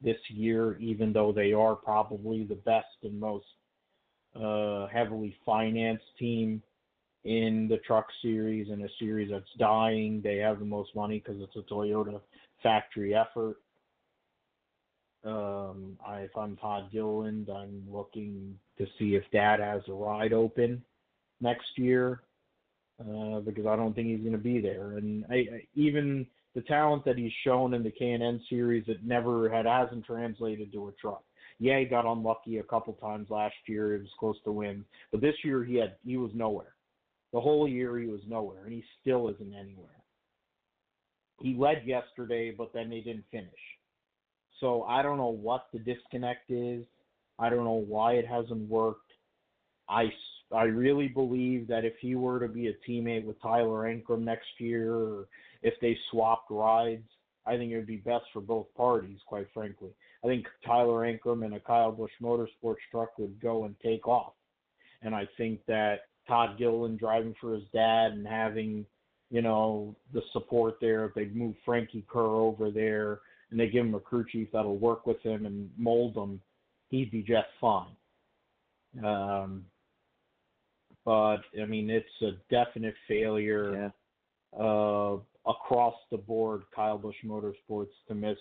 [0.00, 3.46] this year, even though they are probably the best and most
[4.40, 6.62] uh, heavily financed team
[7.24, 10.20] in the truck series and a series that's dying.
[10.22, 12.20] They have the most money because it's a Toyota
[12.62, 13.56] factory effort.
[15.24, 20.32] Um, I, if I'm Todd Gilliland, I'm looking to see if Dad has a ride
[20.32, 20.82] open
[21.40, 22.22] next year
[23.00, 24.96] uh, because I don't think he's going to be there.
[24.98, 29.48] And I, I, even the talent that he's shown in the K&N series, it never
[29.48, 31.22] had hasn't translated to a truck.
[31.58, 33.94] Yeah, he got unlucky a couple times last year.
[33.94, 36.74] It was close to win, but this year he had he was nowhere.
[37.32, 39.90] The whole year he was nowhere, and he still isn't anywhere.
[41.40, 43.48] He led yesterday, but then they didn't finish.
[44.60, 46.84] So I don't know what the disconnect is.
[47.38, 49.12] I don't know why it hasn't worked.
[49.88, 50.10] I,
[50.52, 54.48] I really believe that if he were to be a teammate with Tyler Ankrum next
[54.58, 55.26] year, or
[55.62, 57.06] if they swapped rides,
[57.46, 59.90] I think it would be best for both parties, quite frankly.
[60.24, 64.32] I think Tyler Ankrum and a Kyle Busch Motorsports truck would go and take off.
[65.02, 68.84] And I think that Todd Gilliland driving for his dad and having,
[69.30, 73.20] you know, the support there, if they move Frankie Kerr over there
[73.50, 76.40] and they give him a crew chief that'll work with him and mold him,
[76.88, 77.96] he'd be just fine.
[79.04, 79.66] Um,
[81.04, 83.92] but I mean, it's a definite failure
[84.54, 84.60] Yeah.
[84.60, 86.62] uh, across the board.
[86.74, 88.38] Kyle Busch Motorsports to miss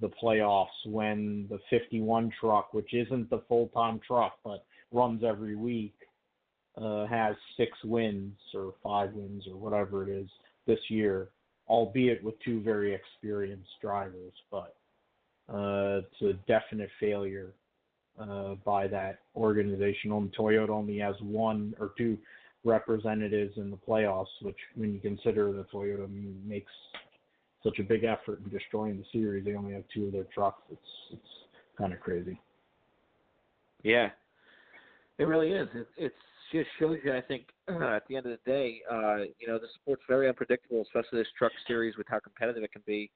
[0.00, 5.56] the playoffs when the 51 truck, which isn't the full time truck but runs every
[5.56, 5.94] week,
[6.76, 10.28] uh, has six wins or five wins or whatever it is
[10.66, 11.30] this year,
[11.68, 14.32] albeit with two very experienced drivers.
[14.50, 14.76] But
[15.48, 17.52] uh, it's a definite failure
[18.20, 20.12] uh, by that organization.
[20.12, 22.18] And Toyota only has one or two
[22.64, 26.08] representatives in the playoffs, which when you consider that Toyota
[26.46, 26.70] makes
[27.62, 30.62] such a big effort in destroying the series, they only have two of their trucks.
[30.70, 30.80] It's
[31.12, 31.28] it's
[31.78, 32.40] kind of crazy.
[33.82, 34.10] Yeah,
[35.18, 35.68] it really is.
[35.74, 36.14] It it's
[36.52, 37.12] just shows you.
[37.12, 40.82] I think at the end of the day, uh, you know, the sport's very unpredictable,
[40.82, 43.10] especially this truck series with how competitive it can be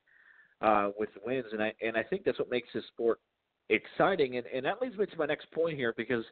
[0.60, 1.46] uh, with wins.
[1.52, 3.20] And I and I think that's what makes this sport
[3.68, 4.36] exciting.
[4.36, 6.24] And and that leads me to my next point here because.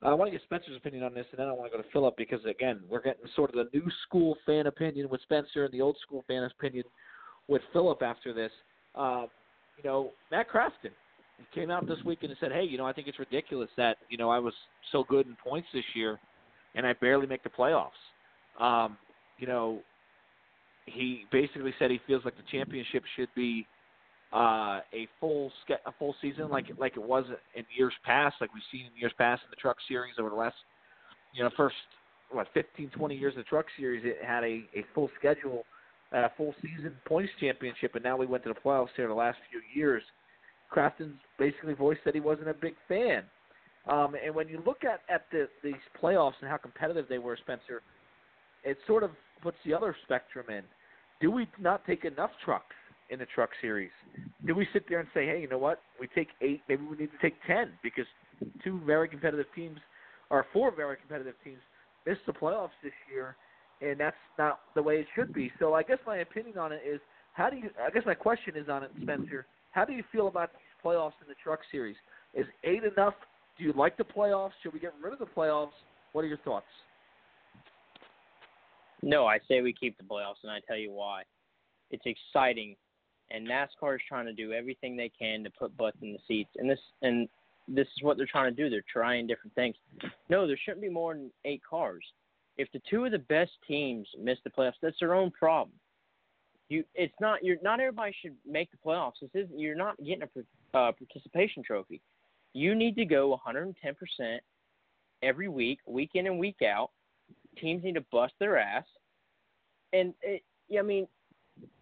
[0.00, 1.88] I want to get Spencer's opinion on this, and then I want to go to
[1.92, 5.74] Philip because again, we're getting sort of the new school fan opinion with Spencer and
[5.74, 6.84] the old school fan opinion
[7.48, 8.52] with Philip after this.
[8.94, 9.26] Um,
[9.76, 10.92] you know, Matt Crafton
[11.54, 14.18] came out this week and said, "Hey, you know, I think it's ridiculous that you
[14.18, 14.54] know I was
[14.92, 16.18] so good in points this year,
[16.74, 17.90] and I barely make the playoffs."
[18.58, 18.96] Um,
[19.38, 19.80] you know,
[20.86, 23.66] he basically said he feels like the championship should be
[24.32, 27.24] uh, a full ske- a full season like like it was
[27.54, 30.36] in years past, like we've seen in years past in the Truck Series over the
[30.36, 30.56] last
[31.32, 31.76] you know first
[32.30, 34.02] what 15, 20 years of the Truck Series.
[34.04, 35.64] It had a a full schedule,
[36.12, 39.38] a full season points championship, and now we went to the playoffs here the last
[39.50, 40.02] few years.
[40.70, 43.24] Crafton's basically voiced that he wasn't a big fan.
[43.90, 47.36] Um, and when you look at at the, these playoffs and how competitive they were,
[47.36, 47.82] Spencer,
[48.64, 49.10] it sort of
[49.42, 50.62] puts the other spectrum in.
[51.20, 52.74] Do we not take enough trucks
[53.10, 53.90] in the truck series?
[54.46, 55.80] Do we sit there and say, hey, you know what?
[55.98, 58.04] We take eight, maybe we need to take ten because
[58.62, 59.78] two very competitive teams,
[60.30, 61.60] or four very competitive teams,
[62.06, 63.36] missed the playoffs this year,
[63.80, 65.50] and that's not the way it should be.
[65.58, 67.00] So I guess my opinion on it is,
[67.32, 67.70] how do you?
[67.84, 69.46] I guess my question is on it, Spencer.
[69.70, 71.96] How do you feel about these playoffs in the truck series?
[72.34, 73.14] Is eight enough?
[73.56, 74.52] Do you like the playoffs?
[74.62, 75.70] Should we get rid of the playoffs?
[76.12, 76.66] What are your thoughts?
[79.02, 81.22] No, I say we keep the playoffs, and I tell you why.
[81.90, 82.76] It's exciting,
[83.30, 86.50] and NASCAR is trying to do everything they can to put butts in the seats,
[86.56, 87.28] and this and
[87.68, 88.70] this is what they're trying to do.
[88.70, 89.76] They're trying different things.
[90.28, 92.04] No, there shouldn't be more than eight cars.
[92.56, 95.72] If the two of the best teams miss the playoffs, that's their own problem.
[96.68, 97.42] You, it's not.
[97.42, 99.14] You're not everybody should make the playoffs.
[99.20, 102.02] This is you're not getting a uh, participation trophy.
[102.52, 104.42] You need to go 110 percent
[105.22, 106.90] every week, week in and week out.
[107.58, 108.84] Teams need to bust their ass,
[109.92, 110.42] and it,
[110.78, 111.08] I mean,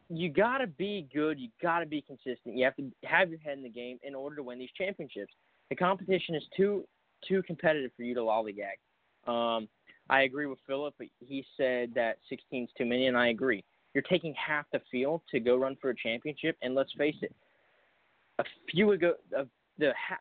[0.09, 1.39] you got to be good.
[1.39, 2.57] You got to be consistent.
[2.57, 5.33] You have to have your head in the game in order to win these championships.
[5.69, 6.85] The competition is too
[7.27, 8.79] too competitive for you to lollygag.
[9.31, 9.69] Um,
[10.09, 10.95] I agree with Philip.
[11.19, 13.65] He said that 16 is too many, and I agree.
[13.97, 17.35] You're taking half the field to go run for a championship, and let's face it,
[18.39, 19.45] a few ago, uh,
[19.79, 20.21] the ha-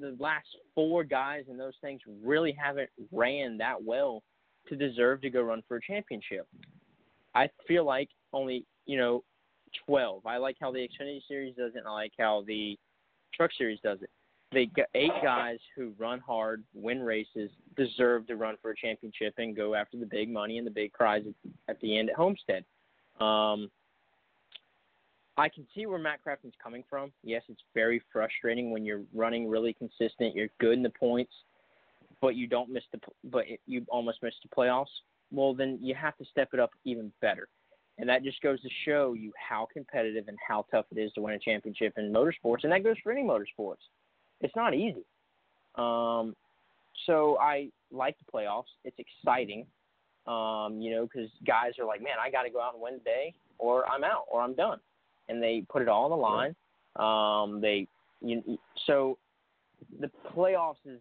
[0.00, 4.22] the last four guys in those things really haven't ran that well
[4.68, 6.46] to deserve to go run for a championship.
[7.34, 9.24] I feel like only you know
[9.88, 10.24] 12.
[10.24, 12.78] I like how the Xfinity Series does it, and I like how the
[13.34, 14.10] Truck Series does it.
[14.52, 19.34] They got eight guys who run hard, win races, deserve to run for a championship
[19.38, 21.24] and go after the big money and the big prize
[21.66, 22.64] at the end at Homestead.
[23.20, 23.70] Um,
[25.36, 27.12] I can see where Matt Crafton's coming from.
[27.22, 30.34] Yes, it's very frustrating when you're running really consistent.
[30.34, 31.32] You're good in the points,
[32.20, 34.86] but you don't miss the but you almost miss the playoffs.
[35.30, 37.48] Well, then you have to step it up even better,
[37.98, 41.20] and that just goes to show you how competitive and how tough it is to
[41.20, 43.76] win a championship in motorsports, and that goes for any motorsports.
[44.40, 45.04] It's not easy.
[45.76, 46.34] Um,
[47.06, 48.64] so I like the playoffs.
[48.84, 49.66] It's exciting.
[50.28, 52.98] Um, you know, because guys are like, man, I got to go out and win
[52.98, 53.34] today.
[53.58, 54.78] or I'm out, or I'm done,
[55.28, 56.54] and they put it all on the line.
[56.96, 57.86] Um, they,
[58.20, 59.18] you, so
[60.00, 61.00] the playoffs is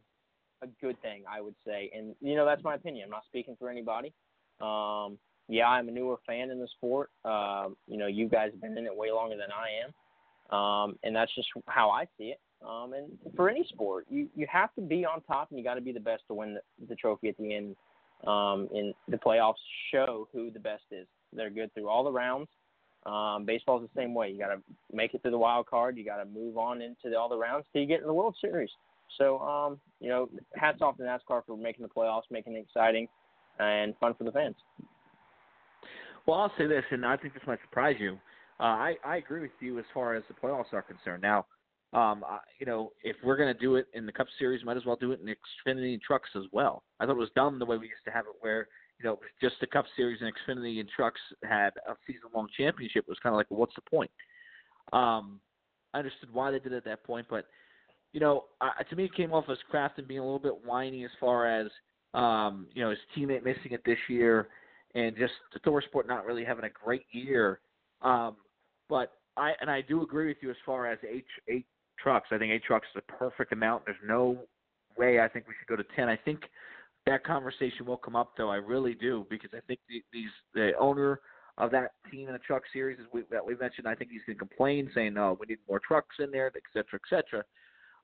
[0.62, 3.06] a good thing, I would say, and you know that's my opinion.
[3.06, 4.14] I'm not speaking for anybody.
[4.62, 5.18] Um,
[5.50, 7.10] yeah, I'm a newer fan in the sport.
[7.24, 11.00] Um, you know, you guys have been in it way longer than I am, um,
[11.04, 12.40] and that's just how I see it.
[12.68, 15.76] Um, and for any sport, you you have to be on top, and you got
[15.76, 17.76] to be the best to win the, the trophy at the end.
[18.26, 19.56] Um, and the playoffs
[19.92, 21.06] show who the best is.
[21.34, 22.48] They're good through all the rounds.
[23.06, 24.30] Um, baseball's the same way.
[24.32, 24.62] You got to
[24.92, 25.98] make it through the wild card.
[25.98, 28.14] You got to move on into the, all the rounds till you get in the
[28.14, 28.70] World Series.
[29.18, 33.08] So, um, you know, hats off to NASCAR for making the playoffs, making it exciting
[33.60, 34.56] and fun for the fans.
[36.26, 38.20] Well, I'll say this, and I think this might surprise you.
[38.60, 41.22] Uh, I I agree with you as far as the playoffs are concerned.
[41.22, 41.46] Now,
[41.94, 44.78] um, I, you know, if we're going to do it in the Cup Series, might
[44.78, 46.84] as well do it in Xfinity and trucks as well.
[47.00, 48.68] I thought it was dumb the way we used to have it, where
[49.00, 53.06] you know just the Cup Series and Xfinity and trucks had a season-long championship.
[53.08, 54.12] It was kind of like, well, what's the point?
[54.92, 55.40] Um,
[55.94, 57.46] I understood why they did it at that point, but
[58.14, 58.46] you know,
[58.90, 61.68] to me, it came off as Crafton being a little bit whiny as far as
[62.14, 64.50] um, you know his teammate missing it this year,
[64.96, 65.34] and just
[65.66, 67.60] ThorSport not really having a great year.
[68.02, 68.36] Um,
[68.90, 71.66] but I and I do agree with you as far as H eight
[72.02, 72.30] trucks.
[72.32, 73.86] I think eight trucks is a perfect amount.
[73.86, 74.38] There's no
[74.98, 76.10] way I think we should go to ten.
[76.10, 76.42] I think
[77.06, 78.50] that conversation will come up though.
[78.50, 81.20] I really do because I think the, these the owner
[81.58, 83.88] of that team in the truck series we, that we mentioned.
[83.88, 86.62] I think he's going to complain, saying, "No, we need more trucks in there, et
[86.74, 87.44] cetera, et cetera."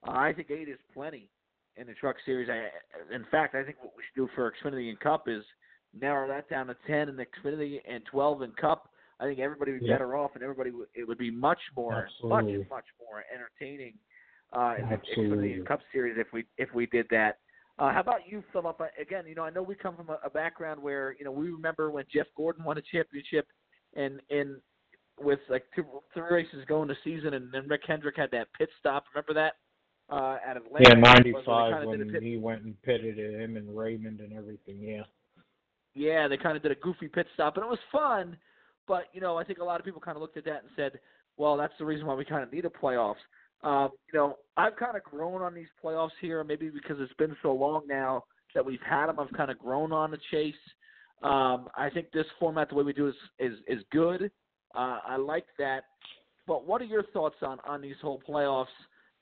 [0.08, 1.30] Uh, I think eight is plenty
[1.78, 2.50] in the truck series.
[2.50, 2.70] I,
[3.14, 5.44] in fact, I think what we should do for Xfinity and Cup is
[6.00, 8.90] narrow that down to ten in the Xfinity and twelve in Cup.
[9.20, 9.96] I think everybody would be Yeah.
[9.96, 12.58] better off, and everybody would, it would be much more, Absolutely.
[12.60, 13.94] much, much more entertaining
[14.52, 15.64] uh, in the.
[15.66, 17.40] Cup series if we if we did that.
[17.80, 18.80] Uh, how about you, Philip?
[18.80, 21.32] Uh, Again, you know, I know we come from a, a background where you know
[21.32, 23.48] we remember when Jeff Gordon won a championship,
[23.96, 24.58] and and
[25.20, 28.70] with like two three races going to season, and then Rick Hendrick had that pit
[28.80, 29.06] stop.
[29.14, 29.54] Remember that?
[30.10, 30.80] Uh, at Atlanta.
[30.84, 32.38] Yeah, I think ninety it was, where they five kinda did a when pit- he
[32.38, 34.80] went and pitted at him and Raymond and everything.
[34.82, 35.04] Yeah.
[35.96, 38.38] yeah, they kind of did a goofy pit stop, and it was fun.
[38.88, 40.70] But you know, I think a lot of people kind of looked at that and
[40.76, 41.00] said,
[41.38, 43.16] "Well, that's the reason why we kind of need a playoffs."
[43.64, 47.36] Um, you know, I've kind of grown on these playoffs here, maybe because it's been
[47.42, 49.20] so long now that we've had them.
[49.20, 50.54] I've kind of grown on the chase.
[51.22, 54.30] Um, I think this format, the way we do it, is is, is good.
[54.76, 55.84] Uh, I like that.
[56.46, 58.66] But what are your thoughts on on these whole playoffs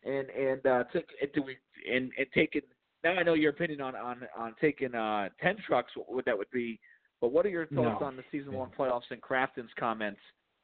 [0.03, 1.57] and and uh, take, do we
[1.91, 2.61] and and taking
[3.03, 6.49] now I know your opinion on on on taking uh, ten trucks, what that would
[6.51, 6.79] be.
[7.21, 8.07] But what are your thoughts No.
[8.07, 10.19] on the season one playoffs and Crafton's comments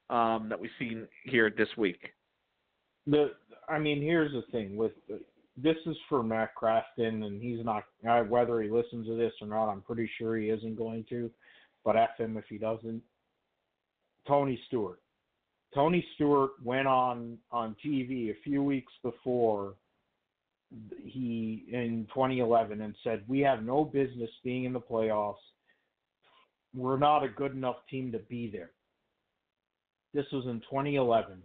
[0.10, 2.14] um, that we've seen here this week?
[3.06, 3.36] The
[3.70, 4.94] I mean, here's the thing with
[5.56, 7.84] this is for Matt Crafton, and he's not
[8.28, 9.70] whether he listens to this or not.
[9.70, 11.32] I'm pretty sure he isn't going to,
[11.86, 13.02] but f him if he doesn't.
[14.28, 15.00] Tony Stewart.
[15.74, 19.76] Tony Stewart went on on TV a few weeks before
[21.06, 25.36] he in 2011 and said we have no business being in the playoffs.
[26.78, 28.72] We're not a good enough team to be there.
[30.14, 31.42] This was in 2011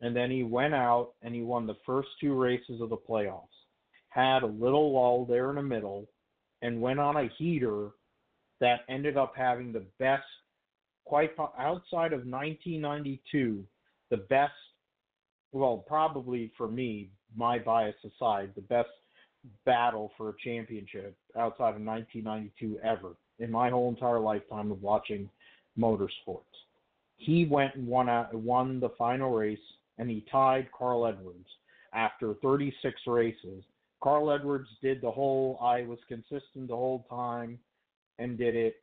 [0.00, 3.48] and then he went out and he won the first two races of the playoffs.
[4.08, 6.08] Had a little lull there in the middle,
[6.62, 7.90] and went on a heater
[8.60, 10.24] that ended up having the best,
[11.04, 13.64] quite outside of 1992,
[14.10, 14.52] the best.
[15.52, 18.88] Well, probably for me, my bias aside, the best
[19.64, 25.28] battle for a championship outside of 1992 ever in my whole entire lifetime of watching
[25.78, 26.42] motorsports.
[27.16, 29.58] He went and won won the final race
[29.98, 31.48] and he tied Carl Edwards
[31.92, 33.64] after 36 races.
[34.02, 37.58] Carl Edwards did the whole I was consistent the whole time
[38.18, 38.76] and did it.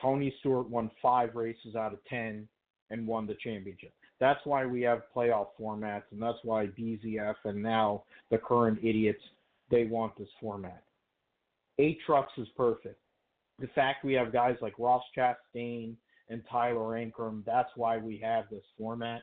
[0.00, 2.46] Tony Stewart won five races out of 10
[2.90, 3.92] and won the championship.
[4.20, 9.22] That's why we have playoff formats, and that's why BZF and now the current idiots
[9.70, 10.82] they want this format.
[11.78, 12.98] Eight trucks is perfect.
[13.60, 15.94] The fact we have guys like Ross Chastain
[16.28, 19.22] and Tyler Ankrum, that's why we have this format.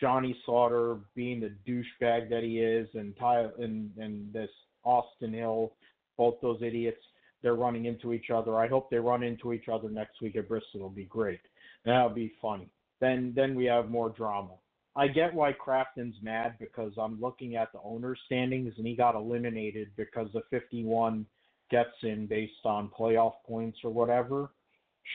[0.00, 4.50] Johnny Slaughter being the douchebag that he is, and Ty and and this
[4.84, 5.72] Austin Hill,
[6.16, 7.02] both those idiots,
[7.42, 8.56] they're running into each other.
[8.56, 10.80] I hope they run into each other next week at Bristol.
[10.80, 11.40] It'll be great.
[11.84, 12.68] That'll be funny.
[13.00, 14.54] Then then we have more drama.
[14.96, 19.14] I get why Crafton's mad because I'm looking at the owner's standings and he got
[19.14, 21.24] eliminated because the 51
[21.70, 24.50] gets in based on playoff points or whatever.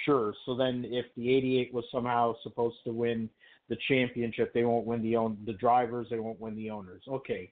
[0.06, 0.34] Sure.
[0.45, 3.30] So then if the 88 was somehow supposed to win
[3.70, 7.04] the championship, they won't win the own the drivers, they won't win the owners.
[7.08, 7.51] Okay.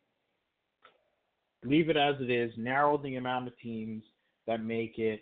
[1.64, 2.52] Leave it as it is.
[2.58, 4.04] Narrow the amount of teams
[4.48, 5.22] that make it.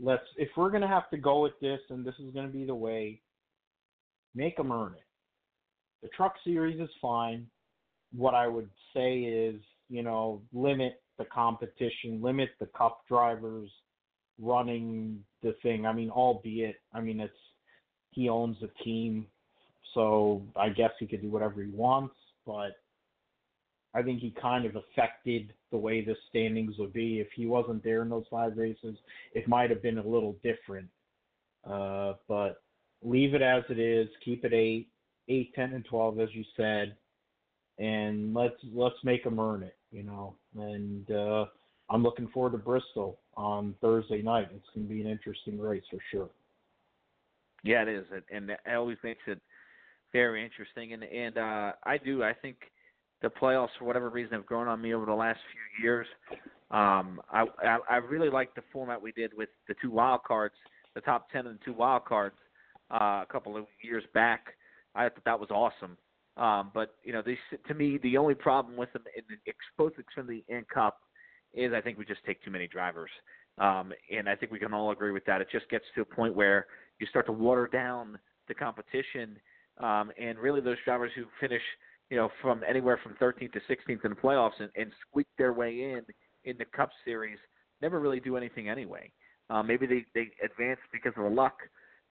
[0.00, 2.74] Let's if we're gonna have to go with this, and this is gonna be the
[2.74, 3.20] way.
[4.34, 5.04] make them earn it.
[6.02, 7.46] The Truck Series is fine.
[8.12, 13.70] What I would say is, you know, limit the competition, limit the Cup drivers
[14.40, 15.86] running the thing.
[15.86, 17.32] I mean, albeit, I mean, it's
[18.10, 19.26] he owns a team,
[19.92, 22.14] so I guess he could do whatever he wants,
[22.46, 22.76] but
[23.94, 27.20] I think he kind of affected the way the standings would be.
[27.20, 28.96] If he wasn't there in those five races,
[29.34, 30.88] it might have been a little different.
[31.68, 32.62] Uh, but
[33.02, 34.08] leave it as it is.
[34.24, 34.88] Keep it eight,
[35.28, 36.96] eight, ten, and twelve, as you said,
[37.78, 39.76] and let's let's make them earn it.
[39.94, 41.44] You know, and uh,
[41.88, 44.48] I'm looking forward to Bristol on Thursday night.
[44.52, 46.28] It's going to be an interesting race for sure.
[47.62, 49.38] Yeah, it is, and it always makes it
[50.12, 50.94] very interesting.
[50.94, 52.24] And and uh, I do.
[52.24, 52.56] I think
[53.22, 56.08] the playoffs, for whatever reason, have grown on me over the last few years.
[56.72, 60.56] Um, I, I I really like the format we did with the two wild cards,
[60.96, 62.36] the top ten and the two wild cards,
[62.90, 64.56] uh, a couple of years back.
[64.96, 65.96] I thought that was awesome.
[66.36, 69.92] Um, but you know, they, to me, the only problem with them in the both
[69.94, 70.98] Xfinity and Cup
[71.52, 73.10] is I think we just take too many drivers.
[73.58, 75.40] Um, and I think we can all agree with that.
[75.40, 76.66] It just gets to a point where
[76.98, 78.18] you start to water down
[78.48, 79.36] the competition,
[79.78, 81.62] um, and really those drivers who finish,
[82.10, 85.52] you know, from anywhere from 13th to 16th in the playoffs and, and squeak their
[85.52, 86.02] way in
[86.44, 87.38] in the Cup Series
[87.80, 89.10] never really do anything anyway.
[89.50, 91.56] Uh, maybe they they advance because of the luck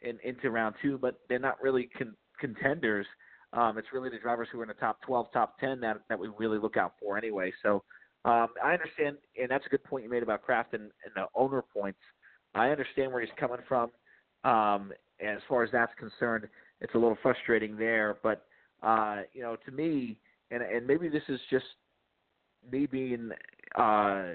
[0.02, 3.08] in, into round two, but they're not really con- contenders.
[3.54, 6.20] Um, it's really the drivers who are in the top 12, top 10 that that
[6.20, 7.54] we really look out for anyway.
[7.62, 7.84] So
[8.26, 11.26] um, I understand, and that's a good point you made about Kraft and, and the
[11.36, 12.00] owner points.
[12.56, 13.92] I understand where he's coming from.
[14.44, 16.48] Um, as far as that's concerned,
[16.82, 18.18] it's a little frustrating there.
[18.24, 18.46] But
[18.82, 20.18] uh, you know, to me,
[20.52, 21.66] and and maybe this is just
[22.72, 23.30] me being
[23.78, 24.34] uh,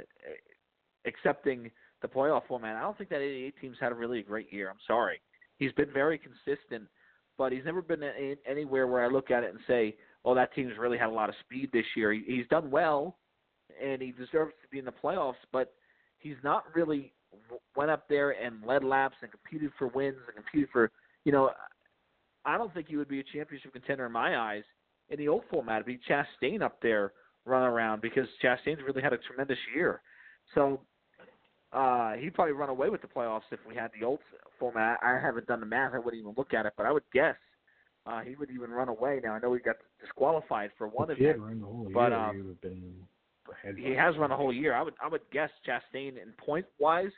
[1.07, 1.71] accepting
[2.03, 2.77] the playoff format.
[2.77, 4.71] I don't think that 88 teams had a really great year.
[4.71, 5.21] I'm sorry.
[5.59, 6.89] He's been very consistent,
[7.39, 10.55] but he's never been in, anywhere where I look at it and say, "Oh, that
[10.55, 13.17] team's really had a lot of speed this year." He, he's done well
[13.83, 15.75] and he deserves to be in the playoffs, but
[16.19, 17.13] he's not really
[17.77, 20.91] went up there and led laps and competed for wins and competed for,
[21.25, 21.51] you know,
[22.45, 24.65] I don't think he would be a championship contender in my eyes
[25.11, 25.83] in the old format.
[25.83, 27.13] It'd be Chastain up there
[27.45, 30.01] running around because Chastain's really had a tremendous year.
[30.55, 30.81] So
[31.73, 34.21] uh, he'd probably run away with the playoffs if we had the old
[34.59, 34.99] format.
[35.03, 35.93] I haven't done the math.
[35.95, 37.37] I wouldn't even look at it, but I would guess
[38.07, 39.21] uh, he would even run away.
[39.23, 42.57] Now I know he got disqualified for one if event, run but year, um,
[43.77, 44.75] he he has run a whole year.
[44.75, 47.11] I would I would guess Chastain in point wise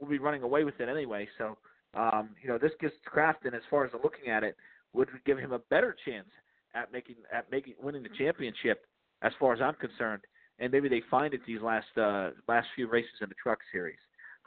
[0.00, 1.28] will be running away with it anyway.
[1.38, 1.56] So
[1.94, 4.56] um, you know this gives Crafton as far as looking at it
[4.92, 6.28] would give him a better chance
[6.74, 8.86] at making at making winning the championship
[9.22, 10.22] as far as I'm concerned.
[10.58, 13.98] And maybe they find it these last uh, last few races in the Truck Series.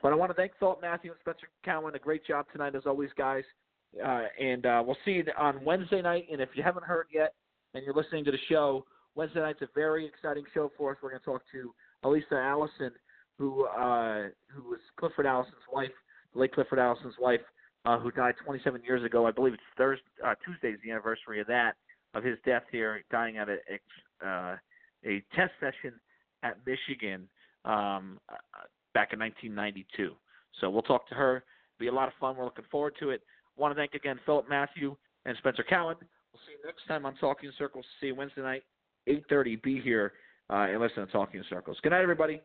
[0.02, 1.96] But I want to thank Philip Matthew and Spencer Cowan.
[1.96, 3.44] A great job tonight as always, guys.
[4.04, 6.28] Uh, and uh, we'll see you on Wednesday night.
[6.32, 7.34] And if you haven't heard yet,
[7.74, 8.86] and you're listening to the show,
[9.16, 10.98] Wednesday night's a very exciting show for us.
[11.02, 12.92] We're going to talk to Elisa Allison,
[13.38, 15.92] who uh, who was Clifford Allison's wife,
[16.34, 17.42] the late Clifford Allison's wife,
[17.86, 19.26] uh, who died 27 years ago.
[19.28, 21.74] I believe it's Thursday, uh, Tuesday's the anniversary of that,
[22.14, 23.58] of his death here, dying at a
[24.26, 24.56] uh,
[25.06, 25.94] a test session
[26.44, 27.28] at Michigan
[27.66, 28.36] um, uh,
[28.94, 30.14] back in 1992.
[30.60, 31.38] So we'll talk to her.
[31.38, 32.36] It'll be a lot of fun.
[32.36, 33.22] We're looking forward to it.
[33.58, 34.96] Want to thank again Philip Matthew
[35.26, 35.98] and Spencer Cowan.
[36.00, 37.86] We'll see you next time on Talking Circles.
[38.00, 38.64] See you Wednesday night.
[39.08, 40.14] 8.30, be here
[40.50, 41.78] uh, and listen to Talking Circles.
[41.82, 42.42] Good night, everybody.